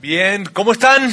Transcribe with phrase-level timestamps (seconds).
[0.00, 1.12] Bien, ¿cómo están?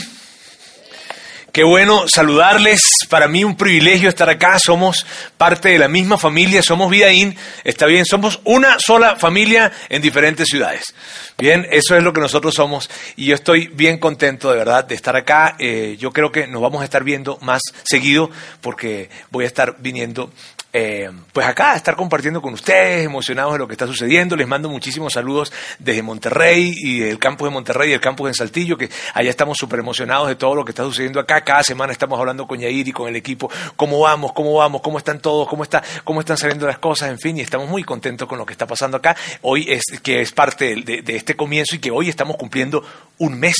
[1.51, 2.81] Qué bueno saludarles.
[3.09, 4.57] Para mí un privilegio estar acá.
[4.59, 5.05] Somos
[5.35, 7.35] parte de la misma familia, somos Vidaín.
[7.65, 10.93] Está bien, somos una sola familia en diferentes ciudades.
[11.37, 14.95] Bien, eso es lo que nosotros somos y yo estoy bien contento de verdad de
[14.95, 15.57] estar acá.
[15.59, 18.29] Eh, yo creo que nos vamos a estar viendo más seguido
[18.61, 20.31] porque voy a estar viniendo
[20.79, 24.35] eh, pues acá, estar compartiendo con ustedes, emocionados de lo que está sucediendo.
[24.35, 28.35] Les mando muchísimos saludos desde Monterrey y el campus de Monterrey y el campus de
[28.35, 31.41] Saltillo, que allá estamos súper emocionados de todo lo que está sucediendo acá.
[31.41, 34.99] Cada semana estamos hablando con Yair y con el equipo, cómo vamos, cómo vamos, cómo
[34.99, 38.27] están todos, cómo, está, cómo están saliendo las cosas, en fin, y estamos muy contentos
[38.27, 39.15] con lo que está pasando acá.
[39.41, 42.83] Hoy es que es parte de este comienzo y que hoy estamos cumpliendo
[43.17, 43.55] un mes.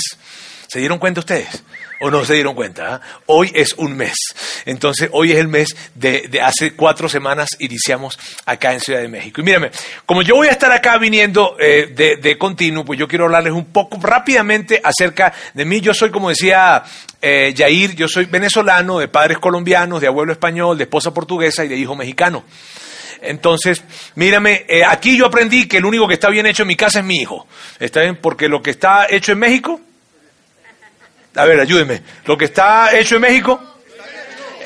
[0.68, 1.64] ¿Se dieron cuenta ustedes?
[2.00, 2.96] ¿O no se dieron cuenta?
[2.96, 3.02] Ah?
[3.28, 4.16] Hoy es un mes.
[4.66, 9.42] Entonces, hoy es el mes de, hace cuatro semanas iniciamos acá en Ciudad de México.
[9.42, 9.72] Y mírame,
[10.06, 13.66] como yo voy a estar acá viniendo eh, de, continuo, pues yo quiero hablarles un
[13.66, 15.80] poco rápidamente acerca de mí.
[15.80, 16.84] Yo soy, como decía
[17.22, 21.70] eh, Yair, yo soy venezolano, de padres colombianos, de abuelo español, de esposa portuguesa y
[21.70, 22.44] de hijo mexicano.
[23.22, 23.82] Entonces,
[24.14, 27.00] mírame, eh, aquí yo aprendí que el único que está bien hecho en mi casa
[27.00, 27.48] es mi hijo.
[27.80, 28.18] ¿Está bien?
[28.18, 29.82] Porque lo que está hecho en México
[31.38, 32.02] a ver, ayúdeme.
[32.26, 33.62] Lo que está hecho en México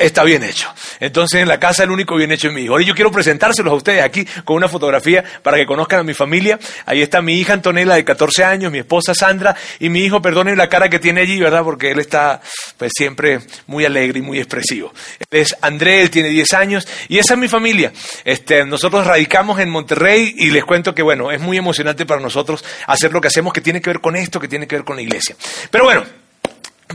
[0.06, 0.74] está bien hecho.
[1.00, 2.74] Entonces en la casa el único bien hecho es mi hijo.
[2.74, 6.14] Ahora yo quiero presentárselos a ustedes aquí con una fotografía para que conozcan a mi
[6.14, 6.60] familia.
[6.86, 10.58] Ahí está mi hija Antonella de 14 años, mi esposa Sandra y mi hijo, perdonen
[10.58, 11.64] la cara que tiene allí, ¿verdad?
[11.64, 12.42] Porque él está
[12.78, 14.94] pues siempre muy alegre y muy expresivo.
[15.30, 17.92] Es André, él tiene 10 años y esa es mi familia.
[18.26, 22.64] Este, nosotros radicamos en Monterrey y les cuento que bueno, es muy emocionante para nosotros
[22.88, 24.96] hacer lo que hacemos que tiene que ver con esto, que tiene que ver con
[24.96, 25.36] la iglesia.
[25.70, 26.04] Pero bueno,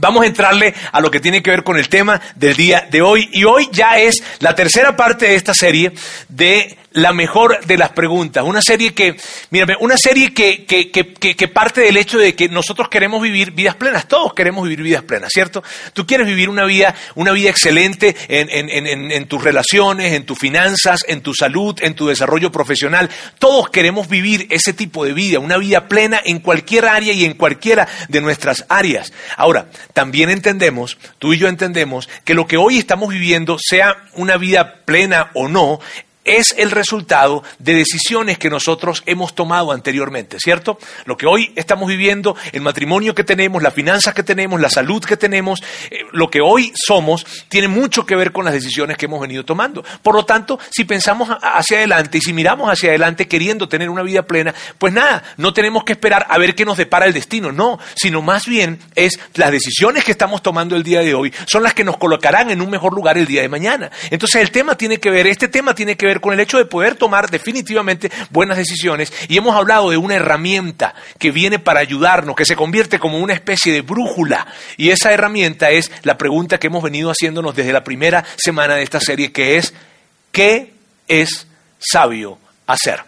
[0.01, 3.03] Vamos a entrarle a lo que tiene que ver con el tema del día de
[3.03, 3.29] hoy.
[3.33, 5.93] Y hoy ya es la tercera parte de esta serie
[6.29, 8.43] de la mejor de las preguntas.
[8.43, 9.17] Una serie que,
[9.51, 13.75] mírame, una serie que, que, que, parte del hecho de que nosotros queremos vivir vidas
[13.75, 14.09] plenas.
[14.09, 15.63] Todos queremos vivir vidas plenas, ¿cierto?
[15.93, 20.25] Tú quieres vivir una vida, una vida excelente en, en, en, en tus relaciones, en
[20.25, 23.11] tus finanzas, en tu salud, en tu desarrollo profesional.
[23.39, 27.35] Todos queremos vivir ese tipo de vida, una vida plena en cualquier área y en
[27.35, 29.13] cualquiera de nuestras áreas.
[29.37, 34.39] Ahora, también entendemos, tú y yo entendemos, que lo que hoy estamos viviendo, sea una
[34.39, 35.81] vida plena o no,
[36.27, 40.79] es el resultado de decisiones que nosotros hemos tomado anteriormente, ¿cierto?
[41.07, 45.03] Lo que hoy estamos viviendo, el matrimonio que tenemos, las finanzas que tenemos, la salud
[45.03, 49.07] que tenemos, eh, lo que hoy somos, tiene mucho que ver con las decisiones que
[49.07, 49.85] hemos venido tomando.
[50.03, 54.03] Por lo tanto, si pensamos hacia adelante y si miramos hacia adelante queriendo tener una
[54.03, 57.53] vida plena, pues nada, no tenemos que esperar a ver qué nos depara el destino,
[57.53, 61.63] no, sino más bien es las decisiones que estamos tomando el día de hoy son
[61.63, 63.91] las que nos colocarán en un mejor lugar el día de mañana.
[64.11, 66.65] Entonces el tema tiene que ver, este tema tiene que ver con el hecho de
[66.65, 72.37] poder tomar definitivamente buenas decisiones y hemos hablado de una herramienta que viene para ayudarnos,
[72.37, 74.47] que se convierte como una especie de brújula
[74.77, 78.83] y esa herramienta es la pregunta que hemos venido haciéndonos desde la primera semana de
[78.83, 79.75] esta serie que es
[80.33, 80.75] ¿qué
[81.09, 81.47] es
[81.79, 83.05] sabio hacer?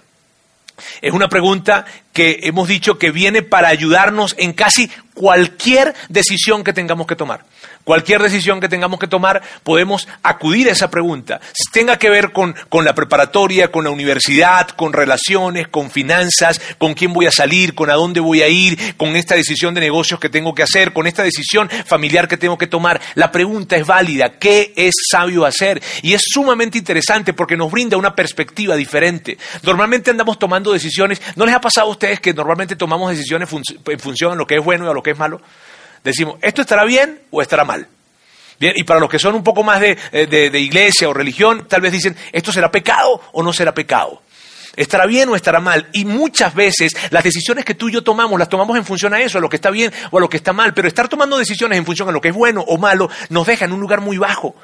[1.03, 6.73] Es una pregunta que hemos dicho que viene para ayudarnos en casi cualquier decisión que
[6.73, 7.45] tengamos que tomar.
[7.89, 11.41] Cualquier decisión que tengamos que tomar, podemos acudir a esa pregunta.
[11.73, 16.93] Tenga que ver con, con, la preparatoria, con la universidad, con relaciones, con finanzas, con
[16.93, 20.21] quién voy a salir, con a dónde voy a ir, con esta decisión de negocios
[20.21, 23.01] que tengo que hacer, con esta decisión familiar que tengo que tomar.
[23.15, 24.39] La pregunta es válida.
[24.39, 25.83] ¿Qué es sabio hacer?
[26.03, 29.39] Y es sumamente interesante porque nos brinda una perspectiva diferente.
[29.63, 31.23] Normalmente andamos tomando decisiones.
[31.37, 33.49] ¿No les ha pasado a ustedes que normalmente tomamos decisiones
[33.87, 35.41] en función a lo que es bueno y a lo que es malo?
[36.05, 37.89] Decimos, ¿esto estará bien o estará mal?
[38.59, 41.67] Bien, y para los que son un poco más de, eh, de, iglesia o religión,
[41.69, 44.23] tal vez dicen, ¿esto será pecado o no será pecado?
[44.75, 45.89] ¿Estará bien o estará mal?
[45.93, 49.21] Y muchas veces las decisiones que tú y yo tomamos, las tomamos en función a
[49.21, 51.39] eso, a lo que está bien o a lo que está mal, pero estar tomando
[51.39, 54.01] decisiones en función a lo que es bueno o malo nos deja en un lugar
[54.01, 54.55] muy bajo.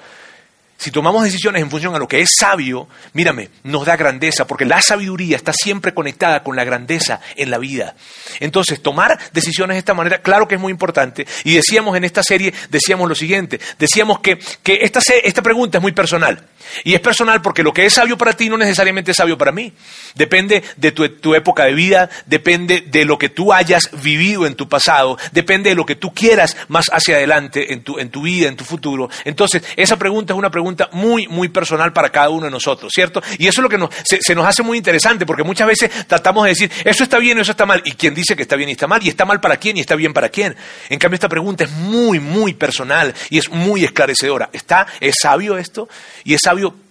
[0.77, 4.65] Si tomamos decisiones en función a lo que es sabio, mírame, nos da grandeza, porque
[4.65, 7.95] la sabiduría está siempre conectada con la grandeza en la vida.
[8.41, 11.27] Entonces, tomar decisiones de esta manera, claro que es muy importante.
[11.45, 15.83] Y decíamos en esta serie, decíamos lo siguiente, decíamos que, que esta, esta pregunta es
[15.83, 16.45] muy personal.
[16.85, 19.53] Y es personal porque lo que es sabio para ti no necesariamente es sabio para
[19.53, 19.73] mí.
[20.15, 24.69] Depende de tu, época de vida, depende de lo que tú hayas vivido en tu
[24.69, 28.49] pasado, depende de lo que tú quieras más hacia adelante en tu, en tu vida,
[28.49, 29.11] en tu futuro.
[29.25, 33.23] Entonces, esa pregunta es una pregunta muy, muy personal para cada uno de nosotros, ¿cierto?
[33.39, 36.45] Y eso es lo que nos, se, nos hace muy interesante porque muchas veces tratamos
[36.45, 37.83] de decir, eso está bien eso está mal.
[37.85, 39.03] ¿Y quién dice que está bien y está mal?
[39.03, 40.57] ¿Y está mal para quién y está bien para quién?
[40.89, 44.51] En cambio, esta pregunta es muy, muy personal y es muy esclarecedora.
[44.53, 45.89] ¿Está, ¿Es sabio esto?
[46.25, 46.43] ¿Y es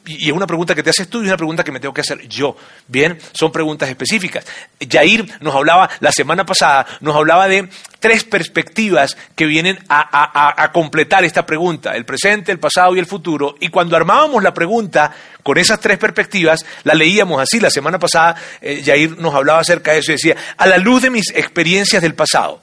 [0.06, 2.02] Y es una pregunta que te haces tú y una pregunta que me tengo que
[2.02, 2.58] hacer yo.
[2.88, 4.46] Bien, son preguntas específicas.
[4.90, 7.70] Jair nos hablaba la semana pasada, nos hablaba de
[8.00, 13.56] tres perspectivas que vienen a, completar esta pregunta, el presente, el pasado y el futuro.
[13.62, 17.62] Y cuando armábamos la pregunta con esas tres perspectivas, la leíamos así.
[17.62, 21.10] La semana pasada eh, nos hablaba acerca de eso y decía, a la luz de
[21.12, 22.62] mis experiencias del pasado,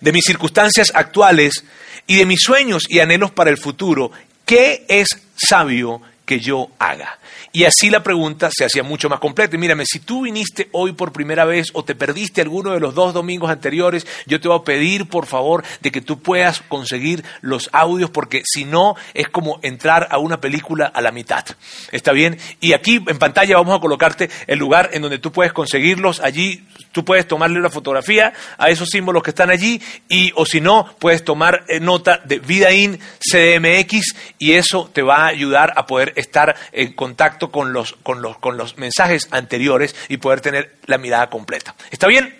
[0.00, 1.64] de mis circunstancias actuales
[2.06, 4.12] y de mis sueños y anhelos para el futuro,
[4.48, 7.18] ¿qué es sabio que yo haga?
[7.58, 9.56] Y así la pregunta se hacía mucho más completa.
[9.56, 12.94] Y mírame, si tú viniste hoy por primera vez o te perdiste alguno de los
[12.94, 17.24] dos domingos anteriores, yo te voy a pedir por favor de que tú puedas conseguir
[17.40, 21.44] los audios porque si no es como entrar a una película a la mitad.
[21.90, 22.38] ¿Está bien?
[22.60, 26.20] Y aquí en pantalla vamos a colocarte el lugar en donde tú puedes conseguirlos.
[26.20, 30.60] Allí tú puedes tomarle una fotografía a esos símbolos que están allí y o si
[30.60, 35.86] no puedes tomar eh, nota de Vidain CDMX y eso te va a ayudar a
[35.86, 40.76] poder estar en contacto con los, con, los, con los mensajes anteriores y poder tener
[40.86, 41.74] la mirada completa.
[41.90, 42.36] ¿Está bien?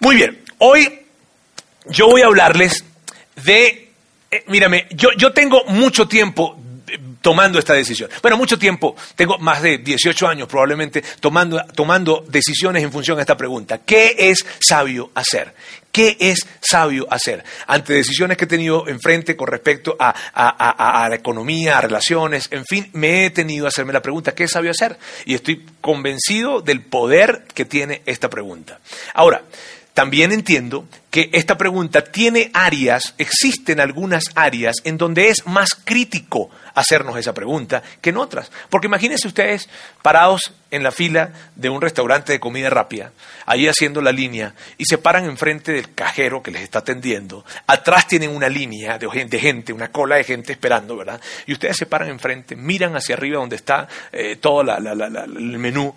[0.00, 0.42] Muy bien.
[0.58, 1.00] Hoy
[1.86, 2.84] yo voy a hablarles
[3.44, 3.92] de,
[4.30, 6.58] eh, mírame, yo, yo tengo mucho tiempo
[7.20, 8.10] tomando esta decisión.
[8.22, 13.22] Bueno, mucho tiempo, tengo más de 18 años probablemente tomando, tomando decisiones en función a
[13.22, 13.78] esta pregunta.
[13.84, 15.54] ¿Qué es sabio hacer?
[15.92, 17.44] ¿Qué es sabio hacer?
[17.66, 22.64] Ante decisiones que he tenido enfrente con respecto a, a, la economía, a relaciones, en
[22.66, 24.98] fin, me he tenido a hacerme la pregunta, ¿qué es sabio hacer?
[25.24, 28.78] Y estoy convencido del poder que tiene esta pregunta.
[29.14, 29.42] Ahora,
[29.94, 36.50] también entiendo que esta pregunta tiene áreas, existen algunas áreas en donde es más crítico
[36.74, 38.50] hacernos esa pregunta que en otras.
[38.68, 39.68] Porque imagínense ustedes
[40.02, 43.12] parados en la fila de un restaurante de comida rápida,
[43.46, 47.44] ahí haciendo la línea, y se paran enfrente del cajero que les está atendiendo.
[47.66, 51.20] Atrás tienen una línea de gente, una cola de gente esperando, ¿verdad?
[51.46, 55.94] Y ustedes se paran enfrente, miran hacia arriba donde está eh, todo el menú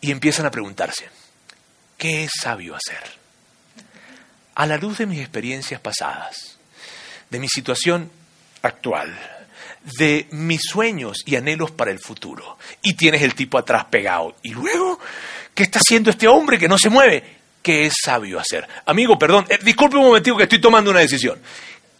[0.00, 1.08] y empiezan a preguntarse.
[1.98, 3.21] ¿Qué es sabio hacer?
[4.54, 6.58] A la luz de mis experiencias pasadas,
[7.30, 8.10] de mi situación
[8.62, 9.18] actual,
[9.98, 14.50] de mis sueños y anhelos para el futuro, y tienes el tipo atrás pegado, y
[14.50, 14.98] luego,
[15.54, 17.42] ¿qué está haciendo este hombre que no se mueve?
[17.62, 18.68] ¿Qué es sabio hacer?
[18.86, 21.40] Amigo, perdón, eh, disculpe un momentico que estoy tomando una decisión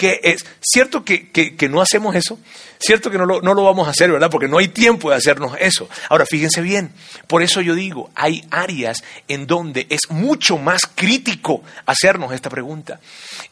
[0.02, 2.36] que es cierto que, no hacemos eso,
[2.80, 4.28] cierto que no lo, no lo, vamos a hacer, ¿verdad?
[4.32, 5.88] Porque no hay tiempo de hacernos eso.
[6.08, 6.90] Ahora, fíjense bien,
[7.28, 12.98] por eso yo digo, hay áreas en donde es mucho más crítico hacernos esta pregunta.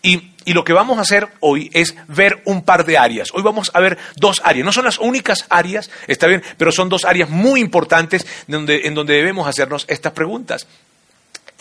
[0.03, 3.29] Y, y lo que vamos a hacer hoy es ver un par de áreas.
[3.33, 4.65] Hoy vamos a ver dos áreas.
[4.65, 8.95] No son las únicas áreas, está bien, pero son dos áreas muy importantes donde, en
[8.95, 10.67] donde debemos hacernos estas preguntas.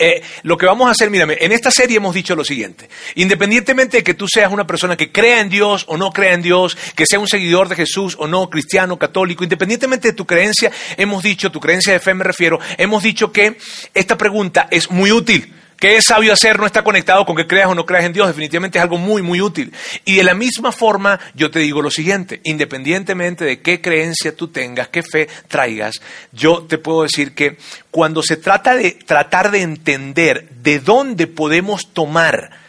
[0.02, 2.88] Eh, lo que vamos a hacer, mírame, en esta serie hemos dicho lo siguiente.
[3.16, 6.40] Independientemente de que tú seas una persona que crea en Dios o no crea en
[6.40, 10.72] Dios, que sea un seguidor de Jesús o no, cristiano, católico, independientemente de tu creencia,
[10.96, 13.58] hemos dicho, tu creencia de fe me refiero, hemos dicho que
[13.92, 15.59] esta pregunta es muy útil.
[15.80, 16.60] ¿Qué es sabio hacer?
[16.60, 18.26] No está conectado con que creas o no creas en Dios.
[18.26, 19.72] Definitivamente es algo muy, muy útil.
[20.04, 24.48] Y de la misma forma, yo te digo lo siguiente, independientemente de qué creencia tú
[24.48, 25.94] tengas, qué fe traigas,
[26.32, 27.56] yo te puedo decir que
[27.90, 32.59] cuando se trata de tratar de entender de dónde podemos tomar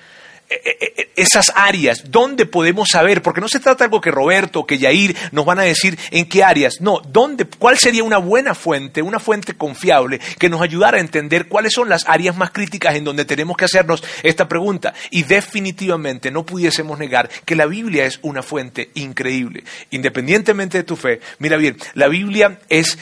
[1.16, 3.22] esas áreas, ¿dónde podemos saber?
[3.22, 5.98] Porque no se trata de algo que Roberto o que Yair nos van a decir
[6.12, 6.82] en qué áreas.
[6.82, 11.48] No, ¿dónde, ¿cuál sería una buena fuente, una fuente confiable que nos ayudara a entender
[11.48, 14.94] cuáles son las áreas más críticas en donde tenemos que hacernos esta pregunta?
[15.10, 19.64] Y definitivamente no pudiésemos negar que la Biblia es una fuente increíble.
[19.92, 22.98] Independientemente de tu fe, mira bien, la Biblia es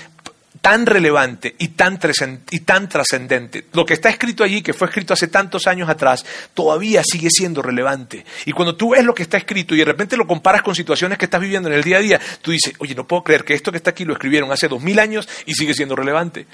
[0.62, 3.66] tan relevante y tan, trascendente.
[3.74, 7.62] Lo que está escrito allí, que fue escrito hace tantos años atrás, todavía sigue siendo
[7.62, 8.26] relevante.
[8.46, 11.18] Y cuando tú ves lo que está escrito y de repente lo comparas con situaciones
[11.18, 13.54] que estás viviendo en el día a día, tú dices, oye, no puedo creer que
[13.54, 16.46] esto que está aquí lo escribieron hace dos mil años y sigue siendo relevante.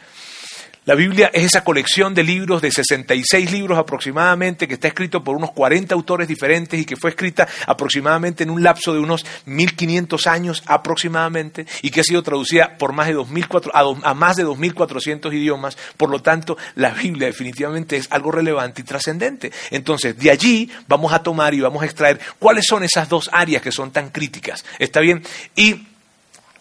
[0.86, 5.36] La Biblia es esa colección de libros, de 66 libros aproximadamente, que está escrito por
[5.36, 10.28] unos 40 autores diferentes y que fue escrita aproximadamente en un lapso de unos 1500
[10.28, 14.46] años aproximadamente y que ha sido traducida por más de 2400, a, a más de
[14.46, 15.76] 2.400 idiomas.
[15.98, 19.52] Por lo tanto, la Biblia definitivamente es algo relevante y trascendente.
[19.72, 23.64] Entonces, de allí vamos a tomar y vamos a extraer cuáles son esas dos áreas
[23.64, 24.64] que son tan críticas.
[24.78, 25.24] ¿Está bien?
[25.56, 25.95] Y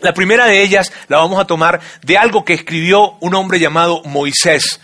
[0.04, 4.02] la primera de ellas la vamos a tomar de algo que escribió un hombre llamado
[4.04, 4.78] Moisés.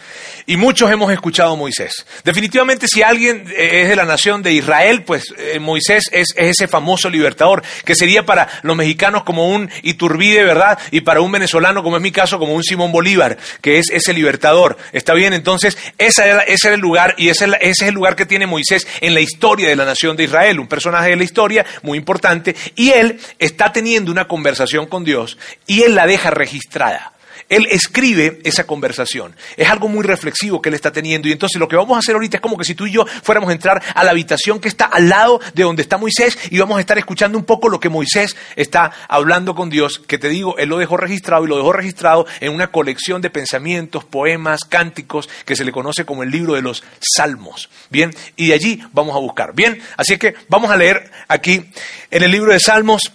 [0.46, 2.06] Y muchos hemos escuchado a Moisés.
[2.24, 6.68] Definitivamente si alguien eh, es de la nación de Israel, pues eh, Moisés es, ese
[6.68, 10.78] famoso libertador, que sería para los mexicanos como un Iturbide, ¿verdad?
[10.90, 14.14] Y para un venezolano, como es mi caso, como un Simón Bolívar, que es ese
[14.14, 14.78] libertador.
[14.92, 15.34] ¿Está bien?
[15.34, 19.12] Entonces, ese era, el lugar y ese, ese es el lugar que tiene Moisés en
[19.12, 20.60] la historia de la nación de Israel.
[20.60, 22.56] Un personaje de la historia muy importante.
[22.74, 27.12] Y él está teniendo una conversación con Dios Dios y él la deja registrada.
[27.50, 29.34] Él escribe esa conversación.
[29.56, 31.26] Es algo muy reflexivo que él está teniendo.
[31.26, 33.04] Y entonces lo que vamos a hacer ahorita es como que si tú y yo
[33.24, 36.60] fuéramos a entrar a la habitación que está al lado de donde está Moisés y
[36.60, 40.28] vamos a estar escuchando un poco lo que Moisés está hablando con Dios, que te
[40.28, 44.64] digo, él lo dejó registrado y lo dejó registrado en una colección de pensamientos, poemas,
[44.64, 47.68] cánticos, que se le conoce como el libro de los Salmos.
[47.90, 49.54] Bien, y de allí vamos a buscar.
[49.56, 51.64] Bien, así que vamos a leer aquí
[52.12, 53.12] en el libro de Salmos,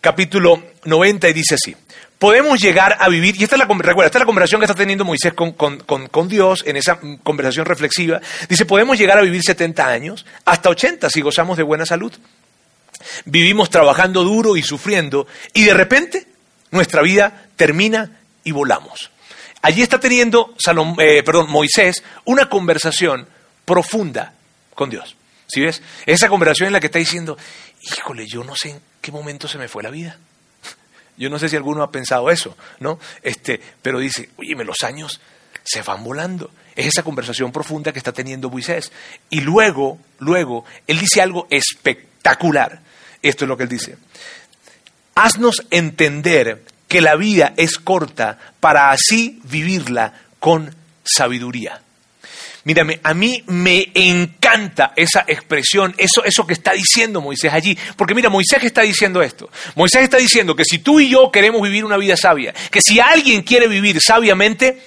[0.00, 1.76] capítulo 90 y dice así
[2.20, 4.74] podemos llegar a vivir, y esta es la, recuerda, esta es la conversación que está
[4.74, 10.26] teniendo Moisés con, Dios en esa conversación reflexiva, dice, podemos llegar a vivir 70 años,
[10.44, 12.12] hasta 80 si gozamos de buena salud.
[13.24, 16.26] Vivimos trabajando duro y sufriendo, y de repente
[16.70, 19.10] nuestra vida termina y volamos.
[19.62, 20.54] Allí está teniendo
[20.98, 23.26] eh, perdón, Moisés una conversación
[23.64, 24.34] profunda
[24.74, 25.16] con Dios.
[25.46, 25.82] ¿Sí ves?
[26.06, 27.36] Esa conversación en la que está diciendo,
[27.80, 30.18] híjole, yo no sé en qué momento se me fue la vida.
[31.16, 32.98] Yo no sé si alguno ha pensado eso, ¿no?
[33.22, 35.20] Este, pero dice, oye, los años
[35.62, 36.50] se van volando.
[36.74, 38.90] Es esa conversación profunda que está teniendo Moisés.
[39.28, 42.80] Y luego, luego, él dice algo espectacular.
[43.20, 43.98] Esto es lo que él dice.
[45.14, 51.82] Haznos entender que la vida es corta para así vivirla con sabiduría.
[52.64, 57.76] Mírame, a mí me encanta esa expresión, eso, eso que está diciendo Moisés allí.
[57.96, 59.50] Porque mira, Moisés está diciendo esto.
[59.76, 63.00] Moisés está diciendo que si tú y yo queremos vivir una vida sabia, que si
[63.00, 64.82] alguien quiere vivir sabiamente,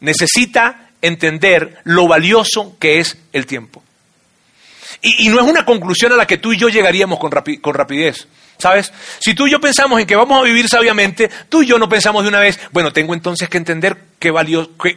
[0.00, 3.82] necesita entender lo valioso que es el tiempo.
[5.02, 8.28] Y, no es una conclusión a la que tú y yo llegaríamos con, con rapidez.
[8.60, 8.92] ¿Sabes?
[9.18, 11.88] Si tú y yo pensamos en que vamos a vivir sabiamente, tú y yo no
[11.88, 14.32] pensamos de una vez, bueno, tengo entonces que entender qué,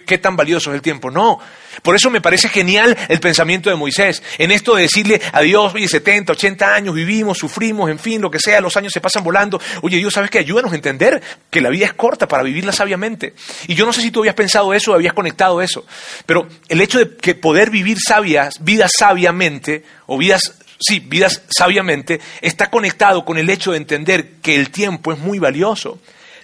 [0.06, 1.10] qué, tan valioso es el tiempo.
[1.10, 1.40] No.
[1.82, 4.22] Por eso me parece genial el pensamiento de Moisés.
[4.38, 8.30] En esto de decirle a Dios, oye, 70, 80 años, vivimos, sufrimos, en fin, lo
[8.30, 9.60] que sea, los años se pasan volando.
[9.82, 10.40] Oye, Dios, ¿sabes qué?
[10.40, 13.34] Ayúdanos a entender que la vida es corta para vivirla sabiamente.
[13.68, 15.86] Y yo no sé si tú habías pensado eso o habías conectado eso.
[16.26, 20.54] Pero el hecho de que poder vivir sabias, vidas sabiamente, o vidas
[20.86, 25.40] sí, vidas sabiamente, está conectado con el hecho de entender que el tiempo es muy
[25.40, 26.00] valioso.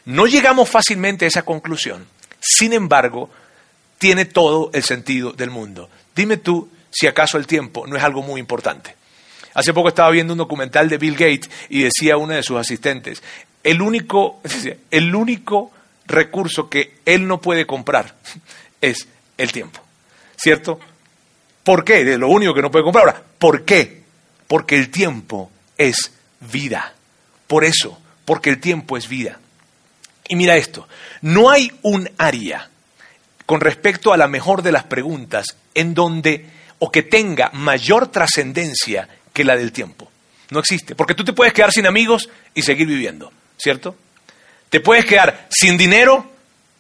[0.06, 2.08] No llegamos fácilmente a esa conclusión.
[2.40, 3.30] Sin embargo,
[3.98, 5.90] tiene todo el sentido del mundo.
[6.16, 8.96] Dime tú si acaso el tiempo no es algo muy importante.
[9.54, 13.22] Hace poco estaba viendo un documental de Bill Gates y decía uno de sus asistentes,
[13.64, 14.42] el único,
[14.92, 15.72] el único
[16.06, 18.16] recurso que él no puede comprar
[18.82, 19.82] es el tiempo.
[20.38, 20.80] ¿Cierto?
[21.64, 22.06] ¿Por qué?
[22.06, 23.06] De lo único que no puede comprar.
[23.06, 23.99] Ahora, ¿por qué?
[24.50, 26.96] Porque el tiempo es vida.
[27.46, 29.40] Por eso, porque el tiempo es vida.
[30.28, 30.88] Y mira esto,
[31.22, 32.68] no hay un área
[33.46, 36.48] con respecto a la mejor de las preguntas en donde
[36.80, 40.12] o que tenga mayor trascendencia que la del tiempo.
[40.50, 43.96] No existe, porque tú te puedes quedar sin amigos y seguir viviendo, ¿cierto?
[44.72, 46.28] Te puedes quedar sin dinero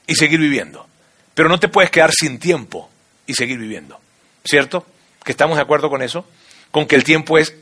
[0.07, 0.87] y seguir viviendo,
[1.35, 2.89] pero no te puedes quedar sin tiempo
[3.27, 4.01] y seguir viviendo,
[4.43, 4.87] ¿cierto?
[5.23, 6.25] ¿Que estamos de acuerdo con eso?
[6.71, 7.53] Con que el tiempo es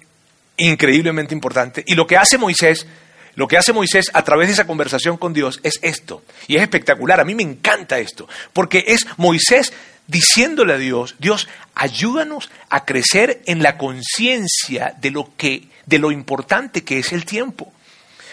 [0.57, 1.83] increíblemente importante.
[1.85, 2.87] Y lo que hace Moisés,
[3.35, 6.23] lo que hace Moisés a través de esa conversación con Dios es esto.
[6.47, 9.73] Y es espectacular, a mí me encanta esto, porque es Moisés
[10.07, 16.11] diciéndole a Dios, Dios, ayúdanos a crecer en la conciencia de lo que de lo
[16.11, 17.71] importante que es el tiempo.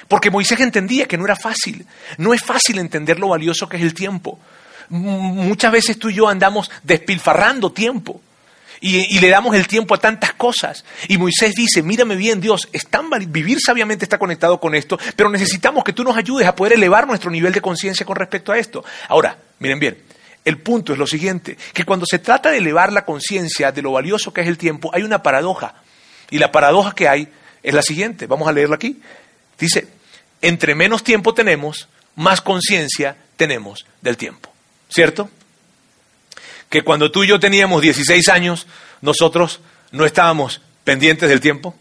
[0.09, 1.87] Porque Moisés entendía que no era fácil,
[2.19, 4.39] no es fácil entender lo valioso que es el tiempo.
[4.91, 8.21] Muchas veces tú y yo andamos despilfarrando tiempo
[8.87, 10.85] y, le damos el tiempo a tantas cosas.
[11.09, 12.69] Y Moisés dice, mírame bien Dios,
[13.29, 17.07] vivir sabiamente está conectado con esto, pero necesitamos que tú nos ayudes a poder elevar
[17.07, 18.85] nuestro nivel de conciencia con respecto a esto.
[19.09, 19.97] Ahora, miren bien,
[20.45, 23.93] el punto es lo siguiente, que cuando se trata de elevar la conciencia de lo
[23.93, 25.77] valioso que es el tiempo, hay una paradoja.
[26.31, 27.29] Y la paradoja que hay
[27.63, 29.01] es la siguiente, vamos a leerla aquí.
[29.59, 29.89] Dice,
[30.43, 34.53] entre menos tiempo tenemos, más conciencia tenemos del tiempo.
[34.91, 35.31] ¿Cierto?
[36.75, 38.67] Que cuando tú y yo teníamos 16 años,
[39.01, 39.61] nosotros
[39.93, 41.73] no estábamos pendientes del tiempo?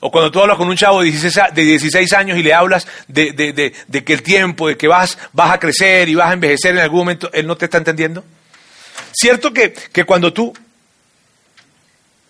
[0.00, 4.12] O cuando tú hablas con un chavo de 16, años y le hablas de, que
[4.14, 7.28] el tiempo, de que vas, vas a crecer y vas a envejecer en algún momento,
[7.34, 8.24] él no te está entendiendo.
[9.12, 9.74] Cierto que,
[10.06, 10.50] cuando tú...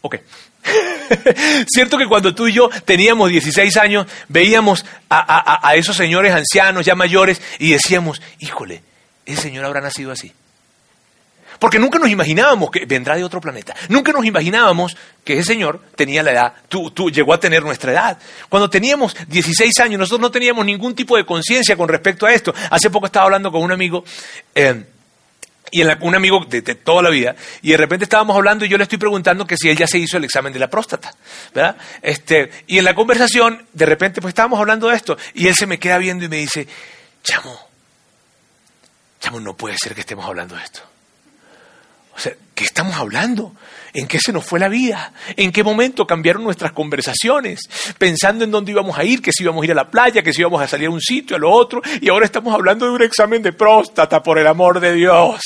[0.00, 0.16] Ok.
[1.72, 6.84] Cierto que cuando tú y yo teníamos 16 años, veíamos a, a esos señores ancianos,
[6.84, 8.82] ya mayores, y decíamos, híjole,
[9.24, 10.32] ese señor habrá nacido así.
[11.60, 13.76] Porque nunca nos imaginábamos que vendrá de otro planeta.
[13.90, 18.18] Nunca nos imaginábamos que ese señor tenía la edad, tú, llegó a tener nuestra edad.
[18.48, 22.54] Cuando teníamos 16 años, nosotros no teníamos ningún tipo de conciencia con respecto a esto.
[22.70, 24.02] Hace poco estaba hablando con un amigo.
[24.54, 24.84] Eh,
[25.70, 28.82] y un amigo de, toda la vida, y de repente estábamos hablando y yo le
[28.82, 31.14] estoy preguntando que si él ya se hizo el examen de la próstata,
[31.54, 31.76] ¿verdad?
[32.02, 35.68] Este, y en la conversación, de repente, pues estábamos hablando de esto, y él se
[35.68, 36.66] me queda viendo y me dice,
[37.22, 37.56] chamo,
[39.20, 40.80] chamo, no puede ser que estemos hablando de esto.
[42.20, 43.54] O sea, ¿qué estamos hablando?
[43.94, 45.14] ¿En qué se nos fue la vida?
[45.36, 47.60] ¿En qué momento cambiaron nuestras conversaciones?
[47.96, 50.34] Pensando en dónde íbamos a ir, que si íbamos a ir a la playa, que
[50.34, 52.92] si íbamos a salir a un sitio, a lo otro, y ahora estamos hablando de
[52.92, 55.40] un examen de próstata, por el amor de Dios.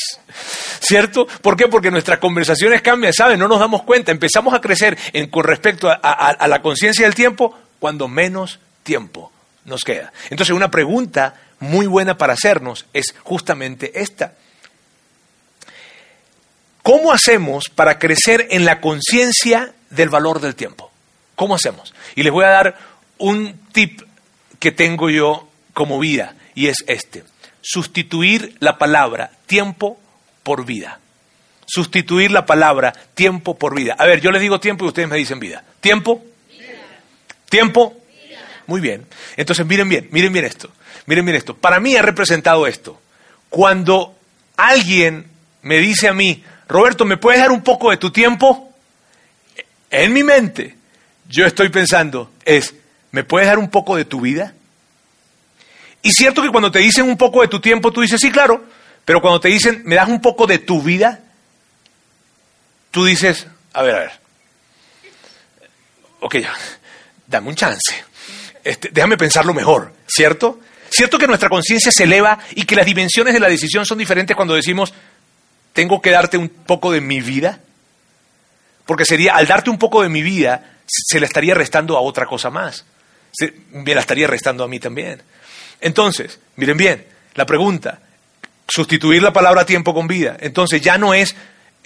[0.80, 1.28] ¿Cierto?
[1.40, 1.68] ¿Por qué?
[1.68, 3.38] Porque nuestras conversaciones cambian, ¿saben?
[3.38, 4.10] No nos damos cuenta.
[4.10, 9.30] Empezamos a crecer en, con respecto a, a la conciencia del tiempo cuando menos tiempo
[9.64, 10.12] nos queda.
[10.28, 14.32] Entonces, una pregunta muy buena para hacernos es justamente esta.
[16.84, 20.92] ¿Cómo hacemos para crecer en la conciencia del valor del tiempo?
[21.34, 21.94] ¿Cómo hacemos?
[22.14, 22.78] Y les voy a dar
[23.16, 24.02] un tip
[24.60, 27.24] que tengo yo como vida, y es este.
[27.62, 29.98] Sustituir la palabra tiempo
[30.42, 31.00] por vida.
[31.64, 33.96] Sustituir la palabra tiempo por vida.
[33.98, 35.64] A ver, yo les digo tiempo y ustedes me dicen vida.
[35.80, 36.22] ¿Tiempo?
[37.48, 37.96] ¿Tiempo?
[38.66, 39.06] Muy bien.
[39.38, 40.70] Entonces miren bien, miren bien esto.
[41.06, 41.56] Miren bien esto.
[41.56, 43.00] Para mí ha representado esto.
[43.48, 44.14] Cuando
[44.58, 45.28] alguien
[45.62, 48.72] me dice a mí, Roberto, ¿me puedes dar un poco de tu tiempo?
[49.92, 50.76] En mi mente,
[51.28, 52.74] yo estoy pensando, es,
[53.12, 54.54] ¿me puedes dar un poco de tu vida?
[56.02, 58.64] Y cierto que cuando te dicen un poco de tu tiempo, tú dices, sí, claro,
[59.04, 61.20] pero cuando te dicen, ¿me das un poco de tu vida?
[62.90, 64.12] Tú dices, a ver, a ver,
[66.18, 66.36] ok,
[67.28, 68.04] dame un chance,
[68.64, 70.58] este, déjame pensarlo mejor, ¿cierto?
[70.90, 74.34] Cierto que nuestra conciencia se eleva y que las dimensiones de la decisión son diferentes
[74.34, 74.92] cuando decimos,
[75.74, 77.60] ¿tengo que darte un poco de mi vida?
[78.86, 82.24] Porque sería, al darte un poco de mi vida, se la estaría restando a otra
[82.24, 82.86] cosa más.
[83.72, 85.20] Me la estaría restando a mí también.
[85.80, 88.00] Entonces, miren bien, la pregunta,
[88.68, 90.36] sustituir la palabra tiempo con vida.
[90.40, 91.34] Entonces ya no es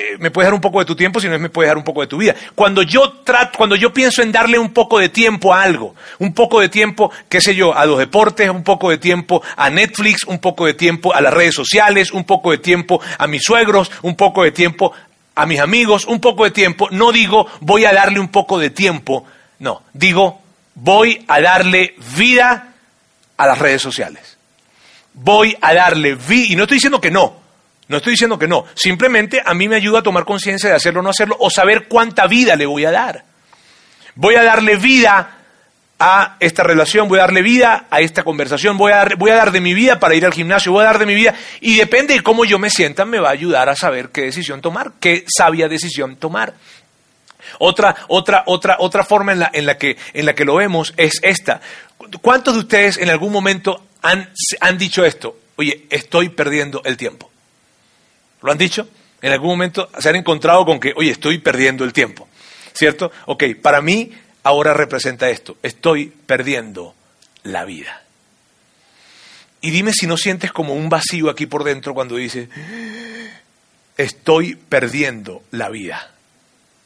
[0.00, 1.83] eh, me puedes dar un poco de tu tiempo, sino es me puedes dar un
[1.83, 2.33] poco de tu vida.
[2.55, 6.33] Cuando yo trato, cuando yo pienso en darle un poco de tiempo a algo, un
[6.33, 10.25] poco de tiempo, qué sé yo, a los deportes, un poco de tiempo a Netflix,
[10.25, 13.90] un poco de tiempo a las redes sociales, un poco de tiempo a mis suegros,
[14.02, 14.93] un poco de tiempo
[15.35, 18.71] a mis amigos, un poco de tiempo, no digo voy a darle un poco de
[18.71, 19.25] tiempo,
[19.59, 20.40] no, digo
[20.76, 22.75] voy a darle vida
[23.37, 24.37] a las redes sociales.
[25.14, 27.47] Voy a darle vida, y no estoy diciendo que no,
[27.88, 31.01] no estoy diciendo que no, simplemente a mí me ayuda a tomar conciencia de hacerlo
[31.01, 33.24] o no hacerlo o saber cuánta vida le voy a dar.
[34.14, 35.38] Voy a darle vida
[35.98, 39.37] a esta relación, voy a darle vida a esta conversación, voy a, dar, voy a
[39.37, 41.77] dar de mi vida para ir al gimnasio, voy a dar de mi vida y
[41.77, 44.92] depende de cómo yo me sienta me va a ayudar a saber qué decisión tomar,
[45.01, 46.55] qué sabia decisión tomar.
[47.59, 50.92] Otra, otra, otra, otra forma en la, en la, que, en la que lo vemos
[50.98, 51.62] es esta.
[52.20, 55.38] ¿Cuántos de ustedes en algún momento han, han dicho esto?
[55.57, 57.31] Oye, estoy perdiendo el tiempo.
[58.42, 58.88] ¿Lo han dicho?
[59.20, 62.29] En algún momento se han encontrado con que, oye, estoy perdiendo el tiempo.
[62.72, 63.11] ¿Cierto?
[63.27, 64.12] Ok, para mí
[64.44, 65.57] ahora representa esto.
[65.62, 66.94] Estoy perdiendo
[67.42, 68.03] la vida.
[69.61, 72.48] Y dime si no sientes como un vacío aquí por dentro cuando dices,
[73.96, 76.12] estoy perdiendo la vida.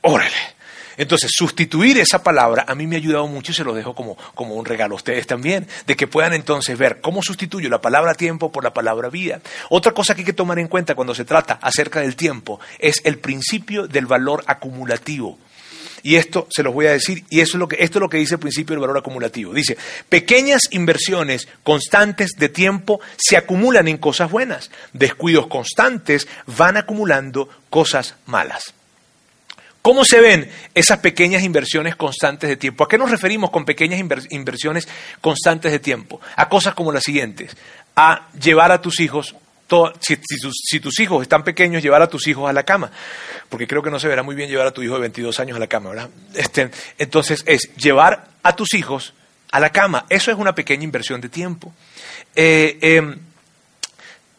[0.00, 0.61] Órale.
[0.96, 4.16] Entonces, sustituir esa palabra a mí me ha ayudado mucho y se lo dejo como,
[4.34, 8.14] como un regalo a ustedes también, de que puedan entonces ver cómo sustituyo la palabra
[8.14, 9.40] tiempo por la palabra vida.
[9.70, 13.00] Otra cosa que hay que tomar en cuenta cuando se trata acerca del tiempo es
[13.04, 15.38] el principio del valor acumulativo.
[16.02, 18.08] Y esto se los voy a decir, y eso es lo que, esto es lo
[18.08, 19.52] que dice el principio del valor acumulativo.
[19.52, 19.76] Dice,
[20.08, 28.16] pequeñas inversiones constantes de tiempo se acumulan en cosas buenas, descuidos constantes van acumulando cosas
[28.26, 28.74] malas.
[29.82, 32.84] ¿Cómo se ven esas pequeñas inversiones constantes de tiempo?
[32.84, 34.86] ¿A qué nos referimos con pequeñas inversiones
[35.20, 36.20] constantes de tiempo?
[36.36, 37.56] A cosas como las siguientes.
[37.96, 39.34] A llevar a tus hijos,
[40.00, 42.92] si, tus hijos están pequeños, llevar a tus hijos a la cama.
[43.48, 45.56] Porque creo que no se verá muy bien llevar a tu hijo de 22 años
[45.56, 46.10] a la cama, ¿verdad?
[46.34, 49.14] Este, entonces es llevar a tus hijos
[49.50, 50.06] a la cama.
[50.08, 51.74] Eso es una pequeña inversión de tiempo.
[52.36, 53.18] Eh, em,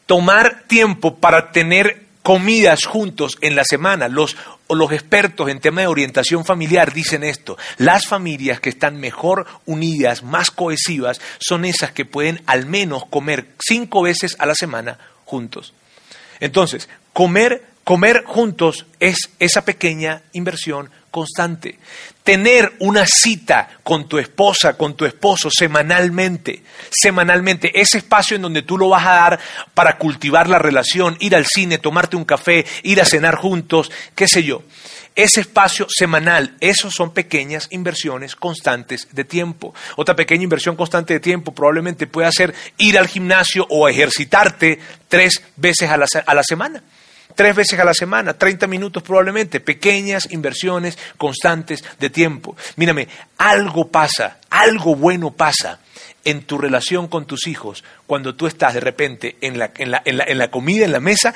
[0.06, 4.08] tomar tiempo para tener comidas juntos en la semana.
[4.08, 4.36] Los,
[4.70, 7.58] los expertos en tema de orientación familiar dicen esto.
[7.78, 13.50] Las familias que están mejor unidas, más cohesivas, son esas que pueden al menos comer
[13.60, 15.74] cinco veces a la semana juntos.
[16.40, 21.78] Entonces, comer, comer juntos es esa pequeña inversión constante.
[22.24, 28.64] Tener una cita con tu esposa, con tu esposo semanalmente, semanalmente, ese espacio en donde
[28.64, 29.40] tú lo vas a dar
[29.76, 34.28] para cultivar la relación, ir al cine, tomarte un café, ir a cenar juntos, qué
[34.28, 34.64] sé yo.
[35.16, 39.76] Ese espacio semanal, esos son pequeñas inversiones constantes de tiempo.
[39.96, 45.44] Otra pequeña inversión constante de tiempo probablemente puede ser ir al gimnasio o ejercitarte tres
[45.58, 46.82] veces a la, a la semana.
[47.36, 52.56] Tres veces a la semana, 30 minutos probablemente, pequeñas inversiones constantes de tiempo.
[52.76, 55.80] Mírame, algo pasa, algo bueno pasa
[56.26, 59.72] en tu relación con tus hijos cuando tú estás de repente en la,
[60.50, 61.34] comida, en la mesa,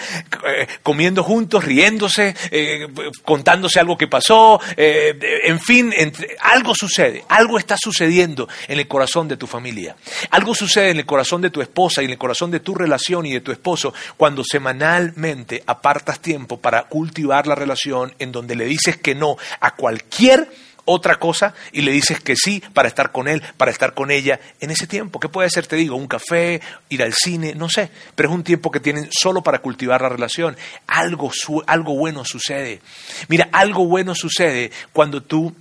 [0.48, 2.88] eh, comiendo juntos, riéndose, eh,
[3.24, 5.94] contándose algo que pasó, eh, en fin,
[6.42, 9.96] algo sucede, algo está sucediendo en el corazón de tu familia.
[10.32, 13.26] Algo sucede en el corazón de tu esposa y en el corazón de tu relación
[13.26, 18.66] y de tu esposo cuando semanalmente apartas tiempo para cultivar la relación en donde le
[18.66, 20.50] dices que no a cualquier
[20.88, 24.40] otra cosa y le dices que sí para estar con él, para estar con ella
[24.60, 25.20] en ese tiempo.
[25.20, 25.96] ¿Qué puede ser, te digo?
[25.96, 29.60] Un café, ir al cine, no sé, pero es un tiempo que tienen solo para
[29.60, 30.58] cultivar la relación.
[30.88, 31.32] Algo,
[31.68, 32.80] algo bueno sucede.
[33.28, 35.54] Mira, algo bueno sucede cuando tú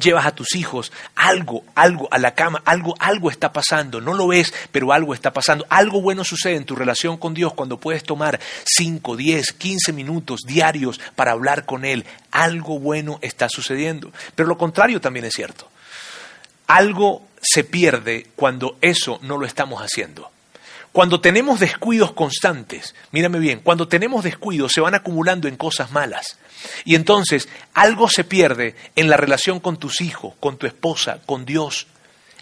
[0.00, 4.28] llevas a tus hijos, algo, algo a la cama, algo, algo está pasando, no lo
[4.28, 8.04] ves, pero algo está pasando, algo bueno sucede en tu relación con Dios cuando puedes
[8.04, 14.12] tomar 5, 10, 15 minutos diarios para hablar con Él, algo bueno está sucediendo.
[14.34, 15.68] Pero lo contrario también es cierto,
[16.66, 20.30] algo se pierde cuando eso no lo estamos haciendo.
[20.92, 26.38] Cuando tenemos descuidos constantes, mírame bien, cuando tenemos descuidos se van acumulando en cosas malas.
[26.84, 31.44] Y entonces algo se pierde en la relación con tus hijos, con tu esposa, con
[31.44, 31.86] Dios.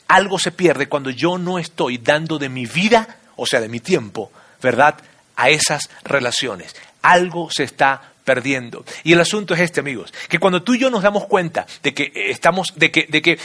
[0.08, 3.80] Algo se pierde cuando yo no estoy dando de mi vida, o sea, de mi
[3.80, 4.30] tiempo,
[4.62, 4.96] ¿verdad?,
[5.36, 6.76] a esas relaciones.
[7.02, 8.84] Algo se está perdiendo.
[9.04, 11.94] Y el asunto es este, amigos, que cuando tú y yo nos damos cuenta de
[11.94, 13.38] que estamos, de que, de que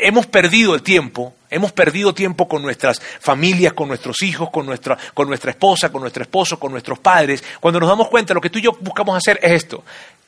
[0.00, 4.96] hemos perdido el tiempo, hemos perdido tiempo con nuestras familias, con nuestros hijos, con nuestra,
[5.12, 8.50] con nuestra esposa, con nuestro esposo, con nuestros padres, cuando nos damos cuenta, lo que
[8.50, 9.84] tú y yo buscamos hacer es esto,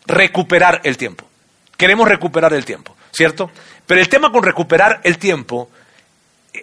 [0.07, 1.25] recuperar el tiempo.
[1.77, 3.51] Queremos recuperar el tiempo, ¿cierto?
[3.87, 5.71] Pero el tema con recuperar el tiempo
[6.53, 6.61] eh,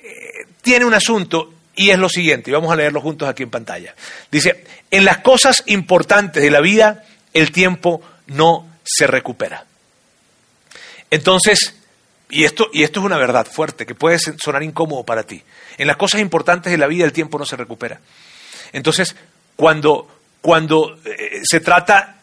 [0.62, 3.96] tiene un asunto y es lo siguiente, y vamos a leerlo juntos aquí en pantalla.
[4.30, 9.66] Dice, en las cosas importantes de la vida, el tiempo no se recupera.
[11.10, 11.76] Entonces,
[12.30, 15.44] y esto, y esto es una verdad fuerte, que puede sonar incómodo para ti.
[15.78, 18.00] En las cosas importantes de la vida el tiempo no se recupera.
[18.72, 19.16] Entonces,
[19.56, 20.08] cuando,
[20.42, 22.22] cuando eh, se trata,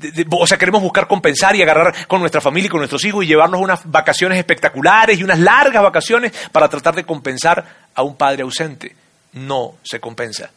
[0.00, 3.24] de, o sea, queremos buscar compensar y agarrar con nuestra familia y con nuestros hijos
[3.24, 8.16] y llevarnos unas vacaciones espectaculares y unas largas vacaciones para tratar de compensar a un
[8.16, 8.96] padre ausente,
[9.32, 10.50] no se compensa.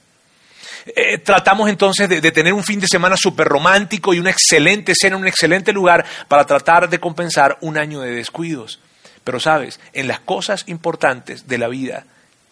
[0.85, 5.17] Eh, tratamos entonces de, tener un fin de semana súper romántico y una excelente cena,
[5.17, 8.79] un excelente lugar para tratar de compensar un año de descuidos.
[9.23, 12.05] Pero sabes, en las cosas importantes de la vida,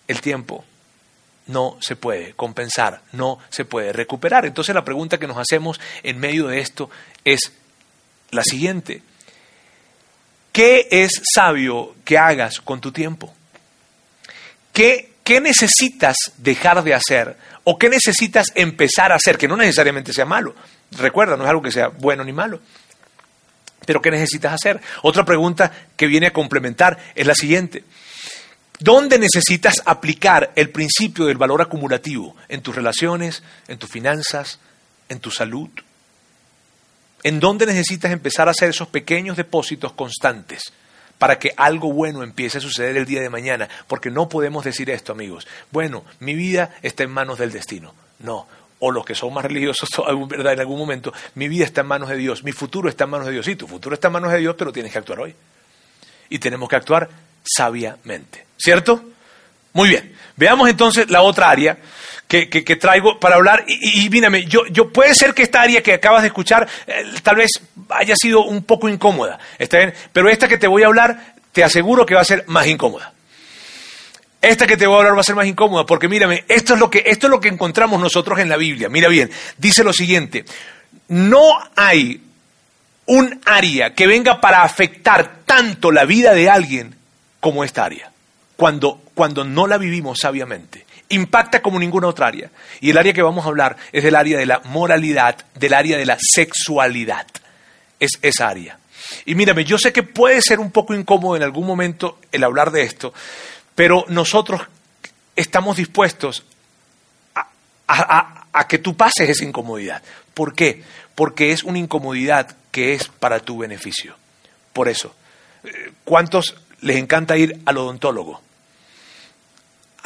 [0.07, 0.63] el tiempo
[1.47, 4.45] no se puede compensar, no se puede recuperar.
[4.45, 6.89] Entonces la pregunta que nos hacemos en medio de esto
[7.23, 7.51] es
[8.31, 9.01] la siguiente.
[10.51, 13.33] ¿Qué es sabio que hagas con tu tiempo?
[14.73, 17.35] ¿Qué, ¿Qué necesitas dejar de hacer
[17.69, 19.37] ¿O qué necesitas empezar a hacer?
[19.37, 20.55] Que no necesariamente sea malo.
[20.91, 22.61] Recuerda, no es algo que sea bueno ni malo.
[23.85, 24.79] Pero ¿qué necesitas hacer?
[25.01, 27.83] Otra pregunta que viene a complementar es la siguiente.
[28.79, 32.37] ¿Dónde necesitas aplicar el principio del valor acumulativo?
[32.47, 33.43] ¿En tus relaciones?
[33.67, 34.59] ¿En tus finanzas?
[35.09, 35.69] ¿En tu salud?
[37.23, 40.71] ¿En dónde necesitas empezar a hacer esos pequeños depósitos constantes?
[41.17, 44.89] Para que algo bueno empiece a suceder el día de mañana, porque no podemos decir
[44.89, 45.47] esto, amigos.
[45.71, 47.93] Bueno, mi vida está en manos del destino.
[48.19, 48.47] No,
[48.79, 49.89] o los que son más religiosos
[50.27, 50.53] ¿verdad?
[50.53, 53.27] en algún momento, mi vida está en manos de Dios, mi futuro está en manos
[53.27, 53.45] de Dios.
[53.45, 55.35] Sí, tu futuro está en manos de Dios, pero tienes que actuar hoy.
[56.29, 57.09] Y tenemos que actuar
[57.43, 59.03] sabiamente, ¿cierto?
[59.73, 61.77] Muy bien, veamos entonces la otra área
[62.27, 63.63] que, que, traigo para hablar.
[63.67, 67.37] Y, mírame, yo, yo puede ser que esta área que acabas de escuchar eh, tal
[67.37, 67.51] vez
[67.89, 69.93] haya sido un poco incómoda, ¿está bien?
[70.11, 73.13] Pero esta que te voy a hablar, te aseguro que va a ser más incómoda.
[74.41, 76.79] Esta que te voy a hablar va a ser más incómoda, porque mírame, esto es
[76.79, 78.89] lo que, esto es lo que encontramos nosotros en la Biblia.
[78.89, 80.45] Mira bien, dice lo siguiente,
[81.07, 81.41] no
[81.75, 82.21] hay
[83.07, 86.95] un área que venga para afectar tanto la vida de alguien
[87.39, 88.11] como esta área,
[88.57, 92.49] cuando, cuando no la vivimos sabiamente impacta como ninguna otra área.
[92.81, 95.97] Y el área que vamos a hablar es del área de la moralidad, del área
[95.97, 97.27] de la sexualidad.
[97.99, 98.79] Es esa área.
[99.25, 102.71] Y mírame, yo sé que puede ser un poco incómodo en algún momento el hablar
[102.71, 103.13] de esto,
[103.75, 104.61] pero nosotros
[105.35, 106.43] estamos dispuestos
[107.35, 110.01] a, a que tú pases esa incomodidad.
[110.33, 110.83] ¿Por qué?
[111.15, 114.15] Porque es una incomodidad que es para tu beneficio.
[114.73, 115.15] Por eso,
[115.63, 118.41] eh, ¿cuántos les encanta ir al odontólogo?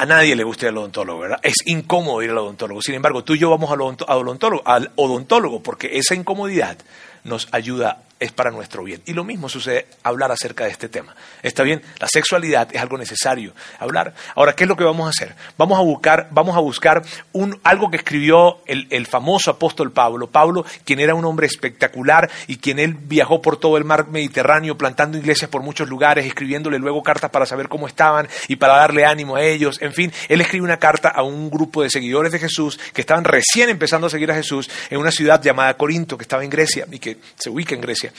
[0.01, 1.39] A nadie le gusta ir al odontólogo, ¿verdad?
[1.43, 2.81] Es incómodo ir al odontólogo.
[2.81, 6.75] Sin embargo, tú y yo vamos al odontólogo, al odontólogo porque esa incomodidad
[7.23, 9.01] nos ayuda es para nuestro bien.
[9.05, 11.15] Y lo mismo sucede hablar acerca de este tema.
[11.41, 14.13] Está bien, la sexualidad es algo necesario hablar.
[14.35, 15.35] Ahora, ¿qué es lo que vamos a hacer?
[15.57, 17.01] Vamos a buscar, vamos a buscar
[17.33, 20.27] un, algo que escribió el, el famoso apóstol Pablo.
[20.27, 24.77] Pablo, quien era un hombre espectacular y quien él viajó por todo el mar Mediterráneo,
[24.77, 29.03] plantando iglesias por muchos lugares, escribiéndole luego cartas para saber cómo estaban y para darle
[29.03, 29.81] ánimo a ellos.
[29.81, 33.23] En fin, él escribe una carta a un grupo de seguidores de Jesús que estaban
[33.23, 36.85] recién empezando a seguir a Jesús en una ciudad llamada Corinto, que estaba en Grecia
[36.91, 38.10] y que se ubica en Grecia.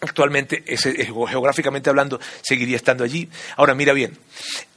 [0.00, 3.28] Actualmente, ese, geográficamente hablando, seguiría estando allí.
[3.56, 4.16] Ahora, mira bien,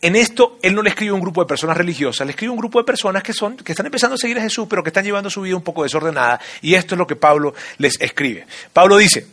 [0.02, 2.54] en esto él no le escribe a un grupo de personas religiosas, le escribe a
[2.54, 4.90] un grupo de personas que, son, que están empezando a seguir a Jesús, pero que
[4.90, 6.42] están llevando su vida un poco desordenada.
[6.64, 8.48] Y esto es lo que Pablo les escribe.
[8.74, 9.28] Pablo dice,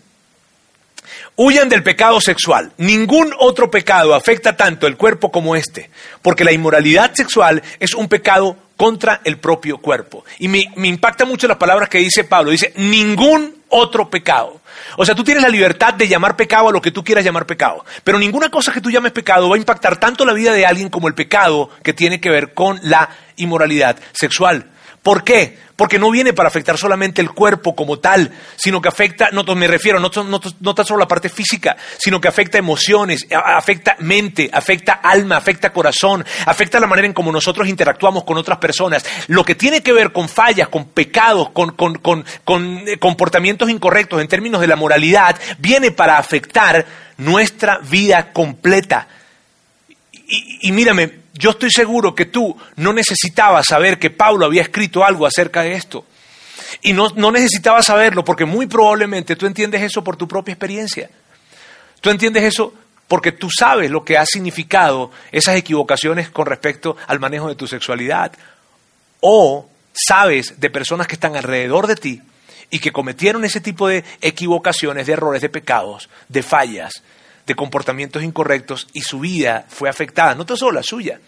[1.37, 2.73] Huyan del pecado sexual.
[2.79, 5.89] Ningún otro pecado afecta tanto el cuerpo como este,
[6.21, 10.25] porque la inmoralidad sexual es un pecado contra el propio cuerpo.
[10.39, 12.53] Y me, me impacta mucho las palabras que dice Pablo.
[12.53, 14.61] Dice, ningún otro pecado.
[14.97, 17.45] O sea, tú tienes la libertad de llamar pecado a lo que tú quieras llamar
[17.45, 20.65] pecado, pero ninguna cosa que tú llames pecado va a impactar tanto la vida de
[20.65, 24.67] alguien como el pecado que tiene que ver con la inmoralidad sexual.
[25.03, 25.59] ¿Por qué?
[25.77, 29.69] Porque no viene para afectar solamente el cuerpo como tal, sino que afecta, no me
[29.69, 34.95] refiero, no, no, tan solo la parte física, sino que afecta emociones, afecta mente, afecta
[34.95, 39.05] alma, afecta corazón, afecta la manera en cómo nosotros interactuamos con otras personas.
[39.29, 42.25] Lo que tiene que ver con fallas, con pecados, con, con
[42.89, 46.85] eh, comportamientos incorrectos en términos de la moralidad, viene para afectar
[47.19, 49.07] nuestra vida completa.
[50.31, 55.25] Y, mírame, yo estoy seguro que tú no necesitabas saber que Pablo había escrito algo
[55.25, 56.05] acerca de esto.
[56.83, 61.09] Y no, no necesitabas saberlo porque muy probablemente tú entiendes eso por tu propia experiencia.
[62.03, 62.75] Tú entiendes eso
[63.09, 67.67] porque tú sabes lo que ha significado esas equivocaciones con respecto al manejo de tu
[67.67, 68.33] sexualidad.
[69.21, 72.23] O sabes de personas que están alrededor de ti
[72.71, 77.03] y que cometieron ese tipo de equivocaciones, de errores, de pecados, de fallas,
[77.49, 81.19] de comportamientos incorrectos y su vida fue afectada, no solo la suya,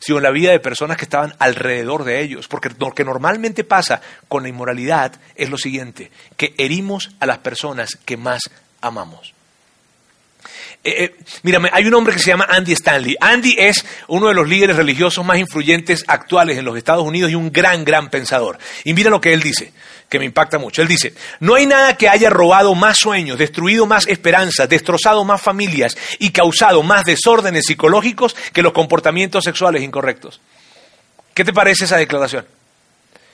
[0.00, 2.48] sino la vida de personas que estaban alrededor de ellos.
[2.48, 7.38] Porque lo que normalmente pasa con la inmoralidad es lo siguiente, que herimos a las
[7.38, 8.42] personas que más
[8.80, 9.33] amamos.
[10.86, 13.16] Eh, eh, mírame, hay un hombre que se llama Andy Stanley.
[13.18, 17.34] Andy es uno de los líderes religiosos más influyentes actuales en los Estados Unidos y
[17.34, 18.58] un gran, gran pensador.
[18.84, 19.72] Y mira lo que él dice
[20.10, 20.82] que me impacta mucho.
[20.82, 25.40] Él dice, no hay nada que haya robado más sueños, destruido más esperanzas, destrozado más
[25.40, 30.40] familias y causado más desórdenes psicológicos que los comportamientos sexuales incorrectos.
[31.32, 32.46] ¿Qué te parece esa declaración?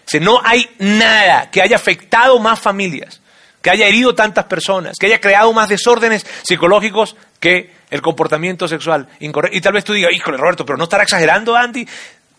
[0.06, 3.20] Dice, no hay nada que haya afectado más familias,
[3.60, 9.08] que haya herido tantas personas, que haya creado más desórdenes psicológicos que el comportamiento sexual
[9.18, 9.56] incorrecto.
[9.56, 11.86] Y tal vez tú digas, híjole Roberto, pero no estará exagerando Andy.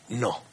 [0.09, 0.51] No.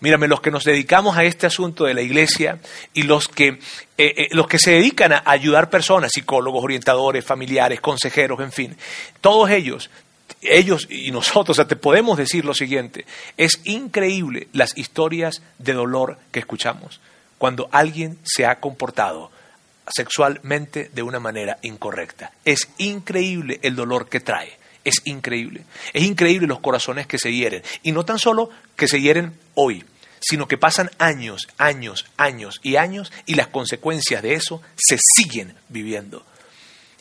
[0.00, 2.58] Mírame, los que nos dedicamos a este asunto de la iglesia
[2.94, 3.58] y los que, eh,
[3.96, 8.76] eh, los que se dedican a ayudar personas, psicólogos, orientadores, familiares, consejeros, en fin,
[9.20, 9.90] todos ellos,
[10.40, 15.72] ellos y nosotros, o sea, te podemos decir lo siguiente, es increíble las historias de
[15.72, 17.00] dolor que escuchamos
[17.38, 19.32] cuando alguien se ha comportado
[19.90, 22.32] sexualmente de una manera incorrecta.
[22.44, 24.58] Es increíble el dolor que trae.
[24.84, 25.64] Es increíble.
[25.92, 27.62] Es increíble los corazones que se hieren.
[27.82, 29.84] Y no tan solo que se hieren hoy,
[30.20, 35.54] sino que pasan años, años, años y años y las consecuencias de eso se siguen
[35.68, 36.24] viviendo.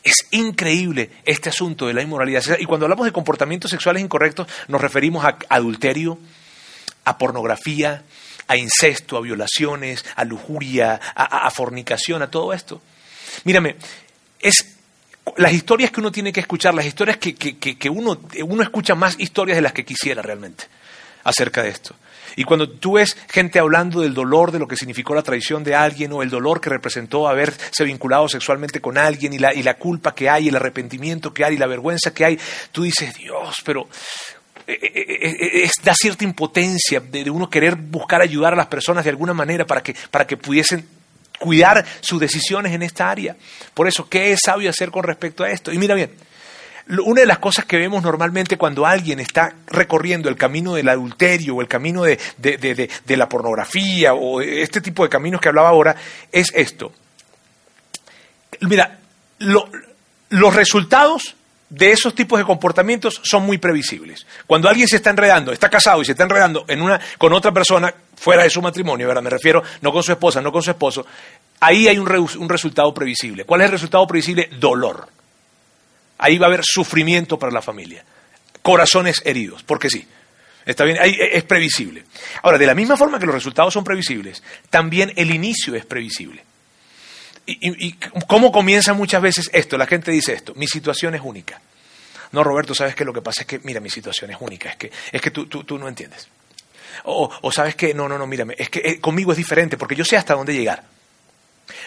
[0.04, 2.44] Es increíble este asunto de la inmoralidad.
[2.60, 6.18] Y cuando hablamos de comportamientos sexuales incorrectos, nos referimos a adulterio,
[7.04, 8.04] a pornografía,
[8.48, 12.82] a incesto, a violaciones, a lujuria, a, fornicación, a todo esto.
[13.44, 13.76] Mírame,
[14.40, 14.78] es
[15.36, 19.20] las historias que uno tiene que escuchar, las historias que, que, uno, uno escucha más
[19.20, 20.66] historias de las que quisiera realmente
[21.24, 21.96] acerca de esto.
[22.38, 25.76] Y cuando tú ves gente hablando del dolor de lo que significó la traición de
[25.76, 29.74] alguien o el dolor que representó haberse vinculado sexualmente con alguien y la, y la
[29.74, 32.40] culpa que hay, el arrepentimiento que hay y la vergüenza que hay,
[32.72, 33.90] tú dices, Dios, pero
[34.70, 39.06] eh, eh, eh, da cierta impotencia de, de, uno querer buscar ayudar a las personas
[39.06, 40.86] de alguna manera para que, para que pudiesen
[41.40, 43.38] cuidar sus decisiones en esta área.
[43.74, 45.72] Por eso, ¿qué es sabio hacer con respecto a esto?
[45.72, 46.12] Y mira bien,
[47.06, 51.56] una de las cosas que vemos normalmente cuando alguien está recorriendo el camino del adulterio
[51.56, 55.96] o el camino de, la pornografía o este tipo de caminos que hablaba ahora
[56.30, 56.92] es esto.
[58.60, 59.00] Mira,
[59.40, 61.37] los resultados
[61.70, 64.26] de esos tipos de comportamientos son muy previsibles.
[64.46, 66.66] Cuando alguien se está enredando, está casado y se está enredando
[67.18, 69.22] con otra persona fuera de su matrimonio, ¿verdad?
[69.22, 71.06] Me refiero no con su esposa, no con su esposo,
[71.60, 73.44] ahí hay un, un resultado previsible.
[73.44, 74.50] ¿Cuál es el resultado previsible?
[74.60, 75.08] Dolor.
[76.20, 78.04] Ahí va a haber sufrimiento para la familia.
[78.62, 80.08] Corazones heridos, porque sí.
[80.66, 82.04] Está bien, ahí es previsible.
[82.44, 86.44] Ahora, de la misma forma que los resultados son previsibles, también el inicio es previsible.
[87.48, 87.94] Y,
[88.28, 89.78] cómo comienza muchas veces esto?
[89.78, 91.62] La gente dice esto, mi situación es única.
[92.34, 93.06] No, Roberto, ¿sabes qué?
[93.06, 95.46] Lo que pasa es que, mira, mi situación es única, es que, es que tú,
[95.46, 96.28] tú, no entiendes.
[97.06, 100.04] O, sabes que, no, no, no, mírame, es que eh, conmigo es diferente porque yo
[100.04, 100.84] sé hasta dónde llegar.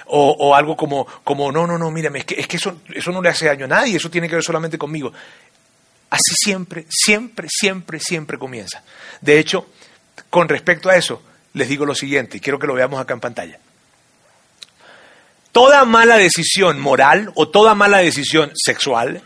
[0.06, 3.20] O, algo como, como, no, no, no, mírame, es que, es que eso, eso no
[3.20, 5.12] le hace daño a nadie, eso tiene que ver solamente conmigo.
[6.08, 8.82] Así siempre, siempre, siempre, siempre comienza.
[9.20, 9.66] De hecho,
[10.30, 13.20] con respecto a eso, les digo lo siguiente, y quiero que lo veamos acá en
[13.20, 13.58] pantalla.
[15.52, 19.22] Toda mala decisión moral o toda mala decisión sexual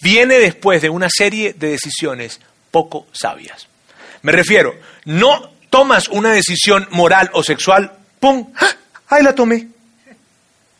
[0.00, 3.68] viene después de una serie de decisiones poco sabias.
[4.22, 8.52] Me refiero, no tomas una decisión moral o sexual, ¡pum!
[8.56, 8.70] ¡Ah!
[9.08, 9.68] ¡Ahí la tomé!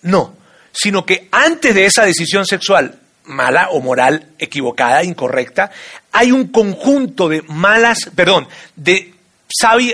[0.02, 0.36] No,
[0.72, 5.70] sino que antes de esa decisión sexual mala o moral equivocada, incorrecta,
[6.12, 9.14] hay un conjunto de malas, perdón, de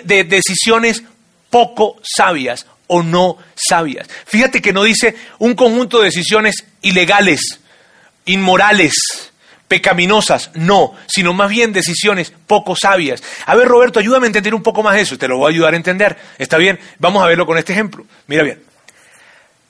[0.05, 1.03] de decisiones
[1.51, 4.07] poco sabias o no sabias.
[4.27, 7.41] Fíjate que no dice un conjunto de decisiones ilegales,
[8.27, 9.33] inmorales,
[9.67, 13.23] pecaminosas, no, sino más bien decisiones poco sabias.
[13.47, 15.73] A ver, Roberto, ayúdame a entender un poco más eso, te lo voy a ayudar
[15.73, 16.19] a entender.
[16.37, 16.79] ¿Está bien?
[16.99, 18.05] Vamos a verlo con este ejemplo.
[18.27, 18.72] Mira bien.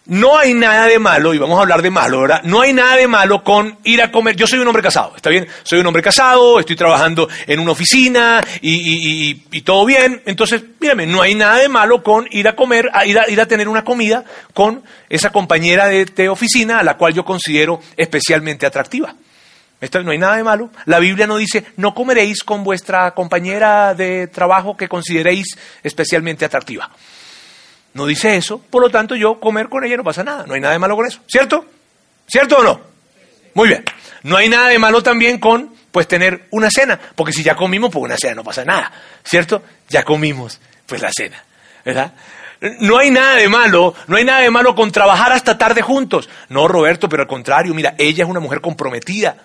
[0.05, 2.43] No hay nada de malo, y vamos a hablar de malo, ¿verdad?
[2.43, 4.35] No hay nada de malo con ir a comer.
[4.35, 5.47] Yo soy un hombre casado, ¿está bien?
[5.63, 10.21] Soy un hombre casado, estoy trabajando en una oficina y, todo bien.
[10.27, 13.47] Entonces, mírame, no hay nada de malo con ir a comer, ir, a, ir a
[13.47, 19.15] tener una comida con esa compañera de, oficina a la cual yo considero especialmente atractiva.
[20.03, 20.71] no hay nada de malo.
[20.87, 26.91] La Biblia no dice, no comeréis con vuestra compañera de trabajo que consideréis especialmente atractiva.
[27.95, 30.61] No dice eso, por lo tanto yo comer con ella no pasa nada, no hay
[30.61, 31.67] nada de malo con eso, ¿cierto?
[32.27, 32.81] ¿Cierto o no?
[33.55, 33.85] Muy bien.
[34.23, 37.91] No hay nada de malo también con pues tener una cena, porque si ya comimos,
[37.91, 38.91] pues una cena no pasa nada,
[39.23, 39.63] ¿cierto?
[39.89, 41.45] Ya comimos, pues la cena,
[41.85, 42.13] ¿verdad?
[42.81, 46.31] No hay nada de malo, no hay nada de malo con trabajar hasta tarde juntos.
[46.49, 49.37] No, Roberto, pero al contrario, mira, ella es una mujer comprometida.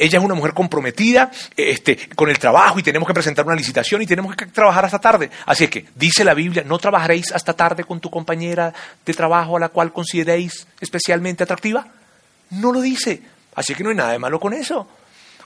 [0.00, 4.00] Ella es una mujer comprometida este, con el trabajo y tenemos que presentar una licitación
[4.00, 5.28] y tenemos que trabajar hasta tarde.
[5.44, 8.72] Así es que dice la Biblia, no trabajaréis hasta tarde con tu compañera
[9.04, 11.88] de trabajo a la cual consideréis especialmente atractiva.
[12.50, 13.20] No lo dice.
[13.56, 14.86] Así que no hay nada de malo con eso.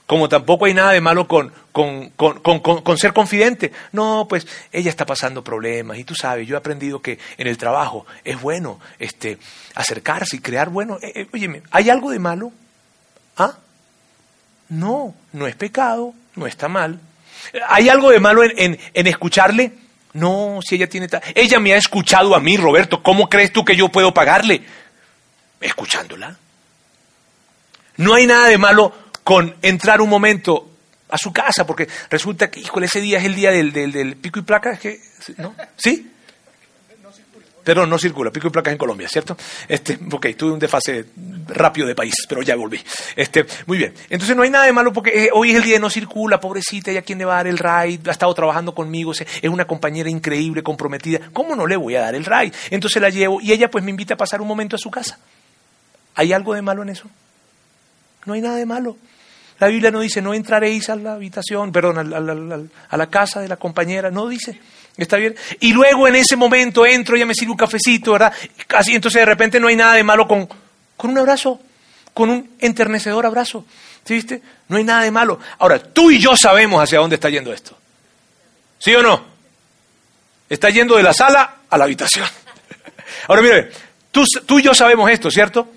[0.05, 3.71] Como tampoco hay nada de malo con, con, con, ser confidente.
[3.91, 7.57] No, pues ella está pasando problemas y tú sabes, yo he aprendido que en el
[7.57, 9.39] trabajo es bueno este,
[9.73, 10.99] acercarse y crear bueno.
[11.01, 12.51] Eh, eh ¿hay algo de malo?
[13.37, 13.57] ¿Ah?
[14.69, 16.99] No, no es pecado, no está mal.
[17.67, 19.73] ¿Hay algo de malo en, escucharle?
[20.13, 21.07] No, si ella tiene...
[21.35, 23.01] Ella me ha escuchado a mí, Roberto.
[23.01, 24.63] ¿Cómo crees tú que yo puedo pagarle?
[25.59, 26.37] Escuchándola.
[27.97, 30.69] No hay nada de malo con entrar un momento
[31.09, 34.39] a su casa, porque resulta que, híjole, ese día es el día del, del, pico
[34.39, 34.79] y placa,
[35.37, 35.55] ¿no?
[35.77, 36.12] ¿Sí?
[37.63, 39.37] Pero no circula, pico y placas en Colombia, ¿cierto?
[39.67, 41.05] Este, ok, tuve un desfase
[41.47, 42.81] rápido de país, pero ya volví.
[43.15, 43.93] Este, muy bien.
[44.09, 46.41] Entonces no hay nada de malo porque eh, hoy es el día de no circula,
[46.41, 48.01] pobrecita, ¿y a quién le va a dar el ride?
[48.09, 51.21] Ha estado trabajando conmigo, es una compañera increíble, comprometida.
[51.31, 52.51] ¿Cómo no le voy a dar el ride?
[52.69, 55.19] Entonces la llevo y ella pues me invita a pasar un momento a su casa.
[56.15, 57.09] ¿Hay algo de malo en eso?
[58.25, 58.97] No hay nada de malo.
[59.59, 63.55] La Biblia no dice, no entraréis a la habitación, perdón, a la casa de la
[63.55, 64.59] compañera, no dice.
[64.97, 65.35] ¿Está bien?
[65.59, 68.33] Y luego en ese momento entro, ella me sirve un cafecito, ¿verdad?
[68.69, 70.47] Así, entonces de repente no hay nada de malo con,
[70.95, 71.59] con un abrazo,
[72.13, 73.65] con un enternecedor abrazo.
[74.05, 74.41] ¿Sí viste?
[74.67, 75.39] No hay nada de malo.
[75.59, 77.77] Ahora, tú y yo sabemos hacia dónde está yendo esto.
[78.77, 79.23] ¿Sí o no?
[80.49, 82.27] Está yendo de la sala a la habitación.
[83.27, 83.71] Ahora mire,
[84.11, 85.69] tú, tú y yo sabemos esto, ¿cierto?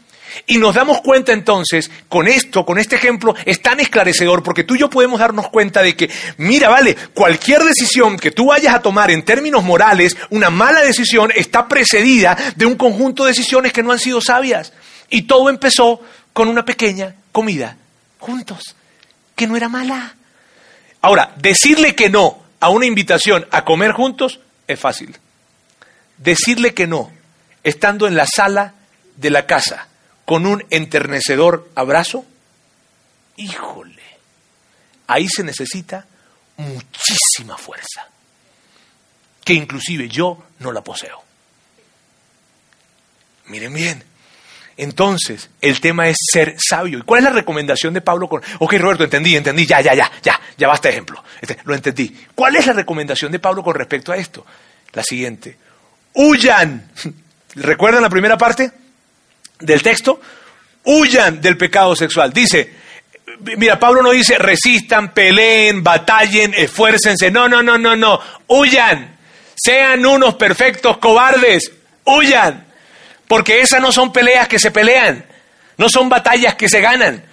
[0.46, 4.74] Y nos damos cuenta entonces, con esto, con este ejemplo, es tan esclarecedor, porque tú
[4.74, 8.82] y yo podemos darnos cuenta de que, mira, vale, cualquier decisión que tú vayas a
[8.82, 13.82] tomar en términos morales, una mala decisión está precedida de un conjunto de decisiones que
[13.82, 14.72] no han sido sabias.
[15.08, 16.00] Y todo empezó
[16.32, 17.76] con una pequeña comida
[18.18, 18.74] juntos,
[19.34, 20.14] que no era mala.
[21.00, 25.16] Ahora, decirle que no a una invitación a comer juntos es fácil.
[26.18, 27.12] Decirle que no,
[27.62, 28.74] estando en la sala
[29.16, 29.88] de la casa,
[30.26, 32.26] con un enternecedor abrazo,
[33.36, 34.02] híjole,
[35.06, 36.04] ahí se necesita
[36.56, 38.08] muchísima fuerza,
[39.42, 41.22] que inclusive yo no la poseo.
[43.46, 44.02] Miren bien,
[44.76, 46.98] entonces el tema es ser sabio.
[46.98, 48.42] ¿Y cuál es la recomendación de Pablo con...
[48.58, 51.22] Ok, Roberto, entendí, entendí, ya, ya, ya, ya, ya basta ejemplo.
[51.40, 52.14] Este, lo entendí.
[52.34, 54.44] ¿Cuál es la recomendación de Pablo con respecto a esto?
[54.92, 55.56] La siguiente.
[56.14, 56.90] Huyan.
[57.54, 58.72] ¿Recuerdan la primera parte?
[59.60, 60.20] Del texto,
[60.84, 62.32] huyan del pecado sexual.
[62.32, 62.72] Dice,
[63.56, 67.30] mira, Pablo no dice resistan, peleen, batallen, esfuércense.
[67.30, 68.20] No, no, no, no, no.
[68.46, 69.16] Huyan.
[69.54, 71.72] Sean unos perfectos cobardes.
[72.04, 72.66] Huyan.
[73.28, 75.24] Porque esas no son peleas que se pelean,
[75.78, 77.24] no son batallas que se ganan.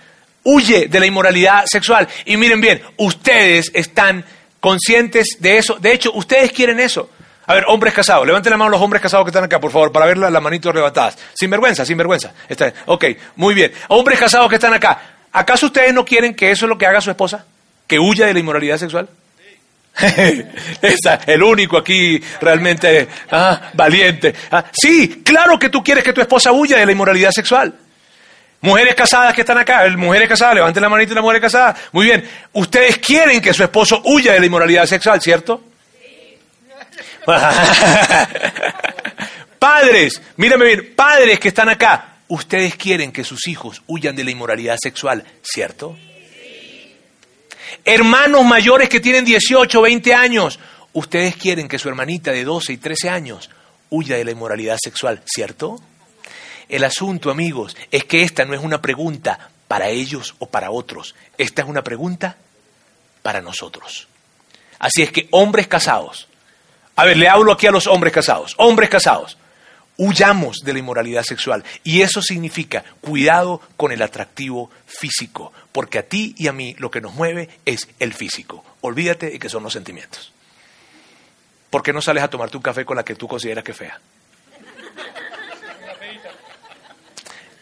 [0.43, 2.07] Huye de la inmoralidad sexual.
[2.25, 4.25] Y miren bien, ustedes están
[4.59, 5.75] conscientes de eso.
[5.75, 7.09] De hecho, ustedes quieren eso.
[7.45, 9.91] A ver, hombres casados, levanten la mano los hombres casados que están acá, por favor,
[9.91, 11.17] para ver las manitos arrebatadas.
[11.33, 12.31] Sin vergüenza, sin vergüenza.
[12.47, 12.73] Está.
[12.85, 13.73] Ok, muy bien.
[13.89, 17.01] Hombres casados que están acá, ¿acaso ustedes no quieren que eso es lo que haga
[17.01, 17.45] su esposa?
[17.85, 19.09] ¿Que huya de la inmoralidad sexual?
[20.81, 24.33] Esa, el único aquí realmente ah, valiente.
[24.49, 27.73] Ah, sí, claro que tú quieres que tu esposa huya de la inmoralidad sexual.
[28.61, 31.75] Mujeres casadas que están acá, mujeres casadas, levanten la manita de la mujer casada.
[31.91, 35.61] Muy bien, ustedes quieren que su esposo huya de la inmoralidad sexual, ¿cierto?
[39.59, 44.31] padres, mírame bien, padres que están acá, ustedes quieren que sus hijos huyan de la
[44.31, 45.95] inmoralidad sexual, ¿cierto?
[47.85, 50.59] Hermanos mayores que tienen 18, 20 años,
[50.93, 53.49] ustedes quieren que su hermanita de 12 y 13 años
[53.89, 55.81] huya de la inmoralidad sexual, ¿cierto?
[56.69, 61.15] El asunto, amigos, es que esta no es una pregunta para ellos o para otros,
[61.37, 62.37] esta es una pregunta
[63.21, 64.07] para nosotros.
[64.79, 66.27] Así es que hombres casados,
[66.95, 68.53] a ver, le hablo aquí a los hombres casados.
[68.57, 69.37] Hombres casados,
[69.97, 71.63] huyamos de la inmoralidad sexual.
[71.83, 76.91] Y eso significa cuidado con el atractivo físico, porque a ti y a mí lo
[76.91, 78.63] que nos mueve es el físico.
[78.81, 80.31] Olvídate de que son los sentimientos.
[81.69, 83.77] ¿Por qué no sales a tomarte un café con la que tú consideras que es
[83.77, 83.99] fea?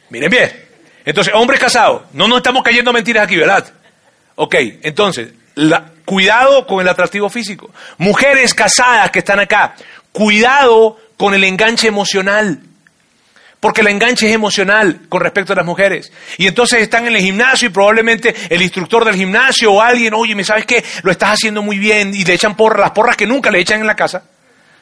[0.09, 0.65] Miren bien.
[1.05, 3.73] Entonces, hombres casados, no nos estamos cayendo mentiras aquí, ¿verdad?
[4.35, 5.29] Ok, entonces,
[6.11, 7.71] cuidado con el atractivo físico.
[7.97, 9.75] Mujeres casadas que están acá,
[10.11, 12.59] cuidado con el enganche emocional.
[13.61, 16.11] Porque el enganche es emocional con respecto a las mujeres.
[16.37, 20.35] Y entonces están en el gimnasio y probablemente el instructor del gimnasio o alguien, oye,
[20.35, 20.83] ¿me sabes qué?
[21.03, 23.79] Lo estás haciendo muy bien y le echan porras, las porras que nunca le echan
[23.79, 24.21] en la casa,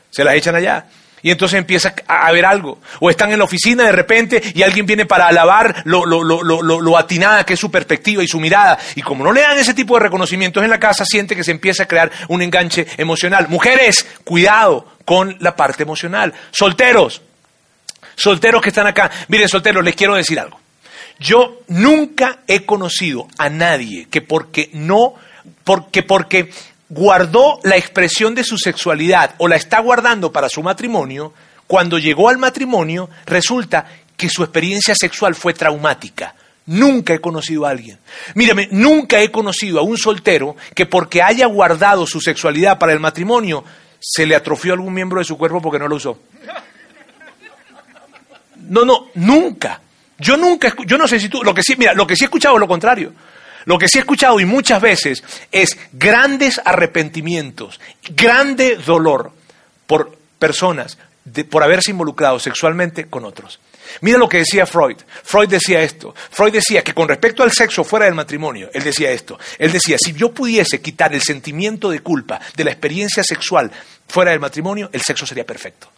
[0.10, 0.88] se las echan allá.
[1.22, 2.80] Y entonces empieza a haber algo.
[3.00, 6.42] O están en la oficina de repente y alguien viene para alabar lo, lo, lo,
[6.62, 8.78] lo, atinada que es su perspectiva y su mirada.
[8.96, 11.52] Y como no le dan ese tipo de reconocimientos en la casa, siente que se
[11.52, 13.48] empieza a crear un enganche emocional.
[13.50, 16.34] Mujeres, cuidado con la parte emocional.
[16.52, 17.22] Solteros,
[18.16, 19.12] solteros que están acá.
[19.28, 20.60] Miren, solteros, les quiero decir algo.
[21.20, 25.16] Yo nunca he conocido a nadie que porque no,
[25.66, 26.50] porque, porque
[26.90, 31.34] guardó la expresión de su sexualidad o la está guardando para su matrimonio,
[31.68, 33.86] cuando llegó al matrimonio resulta
[34.18, 36.36] que su experiencia sexual fue traumática.
[36.66, 37.98] Nunca he conocido a alguien.
[38.36, 43.00] Mírame, nunca he conocido a un soltero que porque haya guardado su sexualidad para el
[43.00, 43.64] matrimonio,
[44.00, 46.20] se le atrofió algún miembro de su cuerpo porque no lo usó.
[48.68, 49.82] No, no, nunca.
[50.18, 52.28] Yo nunca, yo no sé si tú, lo que sí, mira, lo que sí he
[52.28, 53.14] escuchado es lo contrario.
[53.66, 57.80] Lo que sí he escuchado y muchas veces es grandes arrepentimientos,
[58.16, 59.32] grande dolor
[59.86, 60.98] por personas,
[61.50, 63.60] por haberse involucrado sexualmente con otros.
[64.02, 64.98] Mira lo que decía Freud.
[65.24, 66.14] Freud decía esto.
[66.32, 69.40] Freud decía que con respecto al sexo fuera del matrimonio, él decía esto.
[69.58, 73.72] Él decía, si yo pudiese quitar el sentimiento de culpa de la experiencia sexual
[74.08, 75.90] fuera del matrimonio, el sexo sería perfecto.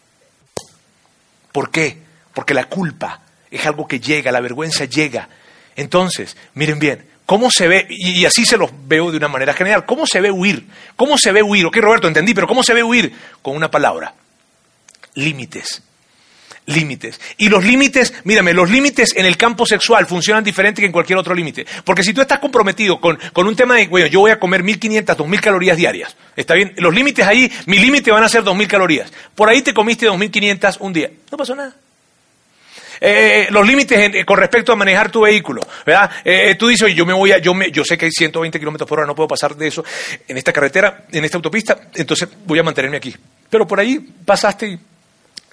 [1.52, 1.98] ¿Por qué?
[2.34, 5.28] Porque la culpa es algo que llega, la vergüenza llega.
[5.76, 7.88] Entonces, miren bien, ¿Cómo se ve?
[7.90, 9.86] Y así se los veo de una manera general.
[9.86, 10.68] ¿Cómo se ve huir?
[10.98, 11.66] ¿Cómo se ve huir?
[11.66, 13.14] Ok, Roberto, entendí, pero ¿cómo se ve huir?
[13.42, 14.14] Con una palabra.
[15.14, 15.82] Límites.
[16.66, 17.22] Límites.
[17.38, 21.20] Y los límites, mírame, los límites en el campo sexual funcionan diferente que en cualquier
[21.20, 21.66] otro límite.
[21.86, 24.62] Porque si tú estás comprometido con, con un tema de, bueno, yo voy a comer
[24.62, 26.74] 1500, 2000 calorías diarias, ¿está bien?
[26.80, 29.14] Los límites ahí, mi límite van a ser 2000 calorías.
[29.36, 31.10] Por ahí te comiste 2500 un día.
[31.32, 31.78] No pasó nada.
[33.04, 36.12] Eh, los límites con respecto a manejar tu vehículo, ¿verdad?
[36.24, 38.88] Eh, tú dices, yo me voy a, yo me, yo sé que hay 120 kilómetros
[38.88, 39.84] por hora, no puedo pasar de eso
[40.28, 43.16] en esta carretera, en esta autopista, entonces voy a mantenerme aquí.
[43.50, 44.80] Pero por ahí pasaste y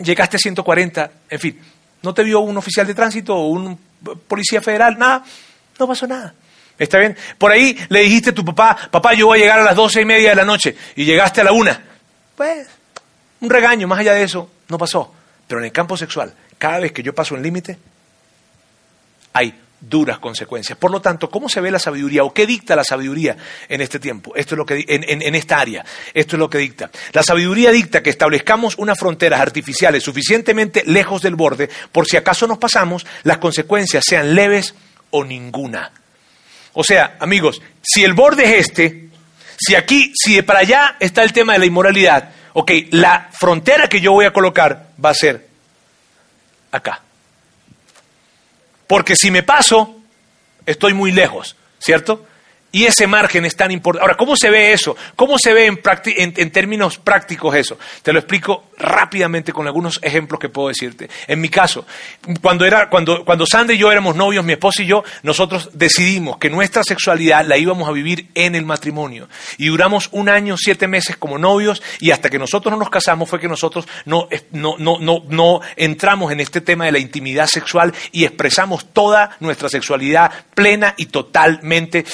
[0.04, 1.58] llegaste a 140, en fin,
[2.02, 3.78] no te vio un oficial de tránsito o un
[4.28, 5.24] policía federal, nada,
[5.78, 6.34] no pasó nada.
[6.78, 7.16] ¿Está bien?
[7.38, 10.02] Por ahí le dijiste a tu papá, papá, yo voy a llegar a las doce
[10.02, 11.82] y media de la noche y llegaste a la una.
[12.36, 12.68] Pues,
[13.40, 15.14] un regaño, más allá de eso, no pasó.
[15.46, 17.78] Pero en el campo sexual, cada vez que yo paso un límite,
[19.32, 20.76] hay duras consecuencias.
[20.76, 23.36] Por lo tanto, ¿cómo se ve la sabiduría o qué dicta la sabiduría
[23.68, 24.34] en este tiempo?
[24.34, 25.84] Esto es lo que en, esta área.
[26.14, 26.90] Esto es lo que dicta.
[27.12, 32.46] La sabiduría dicta que establezcamos unas fronteras artificiales suficientemente lejos del borde, por si acaso
[32.46, 34.74] nos pasamos, las consecuencias sean leves
[35.10, 35.92] o ninguna.
[36.72, 39.08] O sea, amigos, si el borde es este,
[39.58, 43.88] si aquí, si de para allá está el tema de la inmoralidad, ok, la frontera
[43.88, 45.47] que yo voy a colocar va a ser
[46.70, 47.02] acá.
[48.86, 49.96] Porque si me paso,
[50.66, 52.26] estoy muy lejos, ¿cierto?
[52.70, 54.02] Y ese margen es tan importante.
[54.02, 54.94] Ahora, ¿cómo se ve eso?
[55.16, 55.80] ¿Cómo se ve en,
[56.36, 57.78] en, términos prácticos eso?
[58.02, 61.08] Te lo explico rápidamente con algunos ejemplos que puedo decirte.
[61.26, 61.86] En mi caso,
[62.42, 66.36] cuando, era, cuando, cuando Sandra y yo éramos novios, mi esposa y yo, nosotros decidimos
[66.36, 69.30] que nuestra sexualidad la íbamos a vivir en el matrimonio.
[69.56, 73.30] Y duramos un año, siete meses como novios y hasta que nosotros no nos casamos
[73.30, 77.46] fue que nosotros no, no, no, no, no entramos en este tema de la intimidad
[77.46, 82.04] sexual y expresamos toda nuestra sexualidad plena y totalmente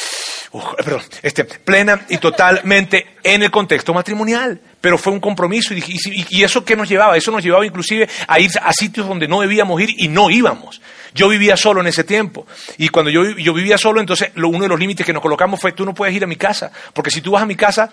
[0.76, 4.61] perdón, este, plena y totalmente en el contexto matrimonial.
[4.80, 5.82] Pero fue un compromiso y,
[6.28, 9.40] y, eso qué nos llevaba, eso nos llevaba inclusive a ir a sitios donde no
[9.40, 10.80] debíamos ir y no íbamos.
[11.14, 12.46] Yo vivía solo en ese tiempo
[12.76, 15.72] y cuando yo, vivía solo, entonces lo, uno de los límites que nos colocamos fue
[15.72, 17.90] tú no puedes ir a mi casa, porque si tú vas a mi casa,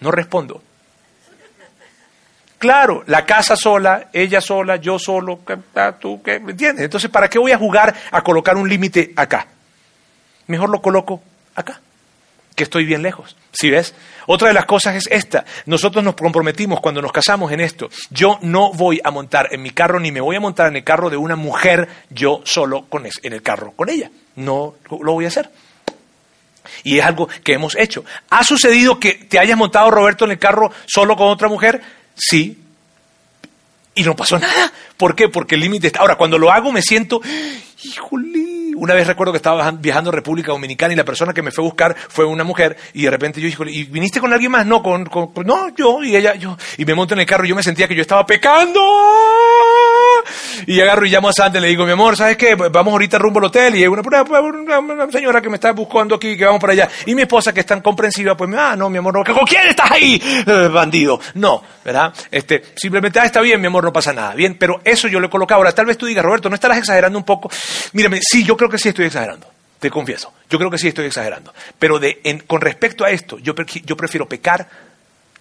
[0.00, 0.62] no respondo.
[2.58, 5.40] Claro, la casa sola, ella sola, yo solo,
[6.00, 6.40] tú, ¿qué?
[6.40, 6.84] ¿me entiendes?
[6.84, 9.46] Entonces, ¿para qué voy a jugar a colocar un límite acá?
[10.46, 11.22] Mejor lo coloco
[11.54, 11.80] acá
[12.58, 13.36] que estoy bien lejos.
[13.52, 13.94] ¿Sí ves?
[14.26, 15.46] Otra de las cosas es esta.
[15.64, 17.88] Nosotros nos comprometimos cuando nos casamos en esto.
[18.10, 20.84] Yo no voy a montar en mi carro ni me voy a montar en el
[20.84, 22.86] carro de una mujer yo solo
[23.22, 24.10] en el carro con ella.
[24.36, 25.50] No lo voy a hacer.
[26.82, 28.04] Y es algo que hemos hecho.
[28.28, 31.80] ¿Ha sucedido que te hayas montado, Roberto, en el carro solo con otra mujer?
[32.16, 32.58] Sí.
[33.94, 34.72] Y no pasó nada.
[34.96, 35.28] ¿Por qué?
[35.28, 36.00] Porque el límite está.
[36.00, 37.20] Ahora, cuando lo hago me siento,
[37.82, 41.50] híjole, una vez recuerdo que estaba viajando a República Dominicana y la persona que me
[41.50, 44.52] fue a buscar fue una mujer y de repente yo dije, ¿y viniste con alguien
[44.52, 44.66] más?
[44.66, 46.56] No, con, con, no, yo y ella, yo.
[46.76, 48.80] Y me monto en el carro y yo me sentía que yo estaba pecando.
[50.68, 52.54] Y agarro y llamo a Sandra y le digo, mi amor, ¿sabes qué?
[52.54, 56.36] Vamos ahorita rumbo al hotel y hay una, una, señora que me está buscando aquí,
[56.36, 56.90] que vamos para allá.
[57.06, 59.66] Y mi esposa, que es tan comprensiva, pues, ah, no, mi amor, no, ¿con quién
[59.66, 60.22] estás ahí?
[60.46, 61.18] Eh, bandido.
[61.36, 62.12] No, ¿verdad?
[62.30, 64.34] Este, simplemente, ah, está bien, mi amor, no pasa nada.
[64.34, 65.56] Bien, pero eso yo lo he colocado.
[65.56, 67.50] Ahora, tal vez tú digas, Roberto, ¿no estarás exagerando un poco?
[67.94, 69.46] Mírame, sí, yo creo que sí estoy exagerando.
[69.78, 70.34] Te confieso.
[70.50, 71.54] Yo creo que sí estoy exagerando.
[71.78, 73.54] Pero de, con respecto a esto, yo,
[73.86, 74.68] yo prefiero pecar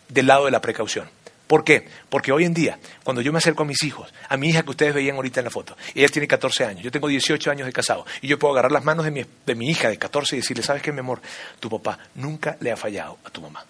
[0.08, 1.10] del lado de la precaución.
[1.48, 1.88] ¿Por qué?
[2.10, 4.72] Porque hoy en día, cuando yo me acerco a mis hijos, a mi hija que
[4.72, 7.74] ustedes veían ahorita en la foto, ella tiene 14 años, yo tengo 18 años de
[7.74, 10.40] casado, y yo puedo agarrar las manos de mi, de mi hija de 14 y
[10.40, 11.22] decirle, ¿sabes qué, mi amor?
[11.60, 13.66] Tu papá nunca le ha fallado a tu mamá.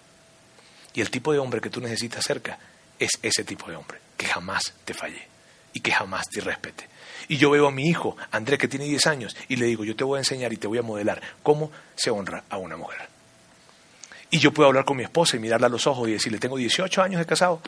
[0.92, 2.58] Y el tipo de hombre que tú necesitas cerca
[2.98, 5.28] es ese tipo de hombre, que jamás te falle
[5.72, 6.88] y que jamás te respete.
[7.28, 9.94] Y yo veo a mi hijo, Andrés, que tiene 10 años, y le digo, yo
[9.94, 13.17] te voy a enseñar y te voy a modelar cómo se honra a una mujer.
[14.30, 16.56] Y yo puedo hablar con mi esposa y mirarla a los ojos y decirle, tengo
[16.56, 17.60] 18 años de casado,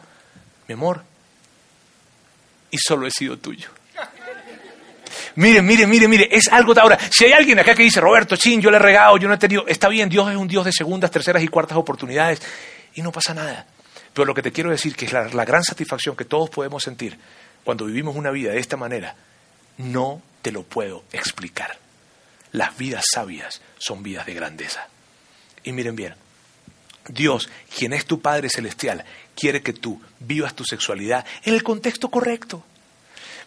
[0.69, 1.03] mi amor,
[2.71, 3.71] y solo he sido tuyo.
[5.37, 6.99] Mire, mire, mire, mire, es algo de ahora.
[7.11, 9.39] Si hay alguien acá que dice, Roberto, chin, yo le he regado, yo no he
[9.39, 12.43] tenido, está bien, Dios es un Dios de segundas, terceras y cuartas oportunidades
[12.95, 13.67] y no pasa nada.
[14.13, 16.83] Pero lo que te quiero decir que es la, la gran satisfacción que todos podemos
[16.83, 17.19] sentir
[17.65, 19.15] cuando vivimos una vida de esta manera,
[19.79, 21.79] no te lo puedo explicar.
[22.53, 24.89] Las vidas sabias son vidas de grandeza.
[25.63, 26.15] Y miren bien,
[27.09, 32.11] Dios, quien es tu Padre Celestial, quiere que tú vivas tu sexualidad en el contexto
[32.11, 32.63] correcto.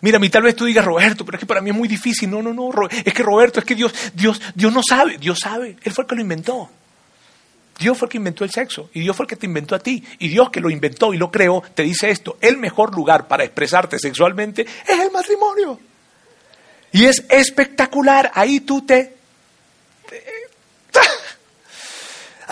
[0.02, 1.88] Mira, a mí tal vez tú digas, Roberto, pero es que para mí es muy
[1.88, 2.30] difícil.
[2.30, 5.78] No, no, no, es que Roberto, es que Dios, Dios, Dios no sabe, Dios sabe,
[5.82, 6.70] Él fue el que lo inventó.
[7.80, 9.80] Dios fue el que inventó el sexo y Dios fue el que te inventó a
[9.80, 10.04] ti.
[10.20, 13.44] Y Dios que lo inventó y lo creó te dice esto, el mejor lugar para
[13.44, 15.80] expresarte sexualmente es el matrimonio.
[16.92, 19.16] Y es espectacular, ahí tú te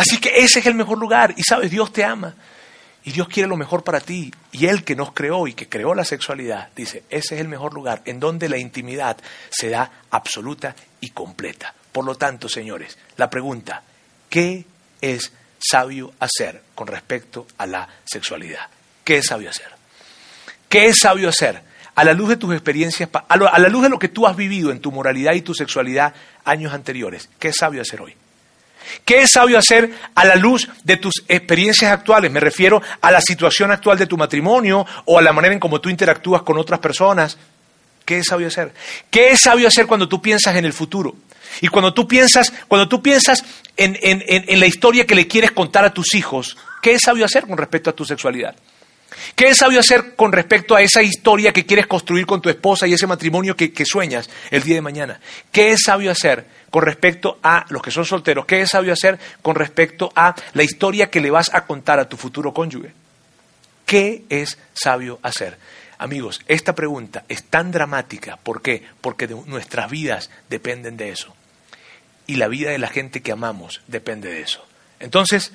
[0.02, 1.36] Así que ese es el mejor lugar.
[1.38, 2.34] Y sabes, Dios te ama.
[3.04, 4.34] Y Dios quiere lo mejor para ti.
[4.52, 7.76] Y Él que nos creó y que creó la sexualidad, dice, ese es el mejor
[7.76, 9.16] lugar en donde la intimidad
[9.52, 11.76] se da absoluta y completa.
[11.92, 13.84] Por lo tanto, señores, la pregunta,
[14.28, 14.66] ¿qué
[15.02, 18.70] es sabio hacer con respecto a la sexualidad?
[19.04, 19.70] ¿Qué es sabio hacer?
[20.68, 21.62] ¿Qué es sabio hacer?
[21.94, 24.72] A la luz de tus experiencias, a la luz de lo que tú has vivido
[24.72, 28.16] en tu moralidad y tu sexualidad años anteriores, ¿qué es sabio hacer hoy?
[29.06, 32.32] ¿Qué es sabio hacer a la luz de tus experiencias actuales?
[32.32, 35.82] Me refiero a la situación actual de tu matrimonio o a la manera en cómo
[35.82, 37.38] tú interactúas con otras personas.
[38.06, 38.74] ¿Qué es sabio hacer?
[39.10, 41.16] ¿Qué es sabio hacer cuando tú piensas en el futuro?
[41.62, 43.44] Y cuando tú piensas, cuando tú piensas
[43.78, 47.46] en, en la historia que le quieres contar a tus hijos, ¿qué es sabio hacer
[47.46, 48.56] con respecto a tu sexualidad?
[49.36, 52.88] ¿Qué es sabio hacer con respecto a esa historia que quieres construir con tu esposa
[52.88, 55.20] y ese matrimonio que, sueñas el día de mañana?
[55.52, 58.46] ¿Qué es sabio hacer con respecto a los que son solteros?
[58.46, 62.08] ¿Qué es sabio hacer con respecto a la historia que le vas a contar a
[62.08, 62.94] tu futuro cónyuge?
[63.86, 65.58] ¿Qué es sabio hacer?
[65.98, 68.38] Amigos, esta pregunta es tan dramática.
[68.38, 68.84] ¿Por qué?
[69.02, 71.36] Porque nuestras vidas dependen de eso.
[72.28, 74.66] Y la vida de la gente que amamos depende de eso.
[75.00, 75.52] Entonces,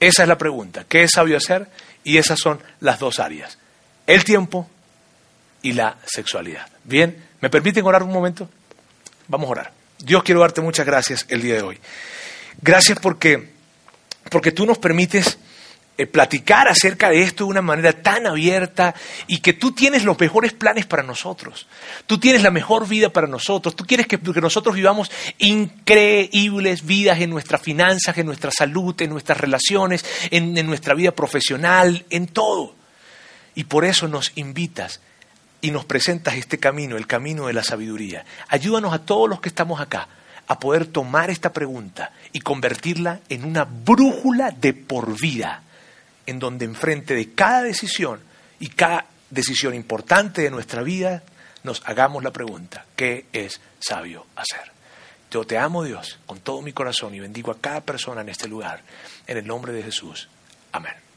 [0.00, 0.84] esa es la pregunta.
[0.88, 1.68] ¿Qué es sabio hacer?
[2.04, 3.58] Y esas son las dos áreas,
[4.06, 4.68] el tiempo
[5.62, 6.66] y la sexualidad.
[6.84, 8.48] Bien, ¿me permiten orar un momento?
[9.26, 9.72] Vamos a orar.
[9.98, 11.78] Dios quiero darte muchas gracias el día de hoy.
[12.62, 13.50] Gracias porque,
[14.30, 15.38] porque tú nos permites
[16.00, 18.94] eh, platicar acerca de esto de una manera tan abierta
[19.26, 21.66] y que tú tienes los mejores planes para nosotros.
[22.06, 23.74] Tú tienes la mejor vida para nosotros.
[23.74, 29.38] Tú quieres que, nosotros vivamos increíbles vidas en nuestras finanzas, en nuestra salud, en nuestras
[29.38, 32.76] relaciones, en, en nuestra vida profesional, en todo.
[33.56, 35.00] Y por eso nos invitas
[35.60, 38.24] y nos presentas este camino, el camino de la sabiduría.
[38.46, 40.06] Ayúdanos a todos los que estamos acá
[40.46, 45.64] a poder tomar esta pregunta y convertirla en una brújula de por vida
[46.28, 48.20] en donde enfrente de cada decisión
[48.60, 51.22] y cada decisión importante de nuestra vida
[51.62, 54.70] nos hagamos la pregunta, ¿qué es sabio hacer?
[55.30, 58.46] Yo te amo Dios con todo mi corazón y bendigo a cada persona en este
[58.46, 58.82] lugar.
[59.26, 60.28] En el nombre de Jesús.
[60.72, 61.07] Amén.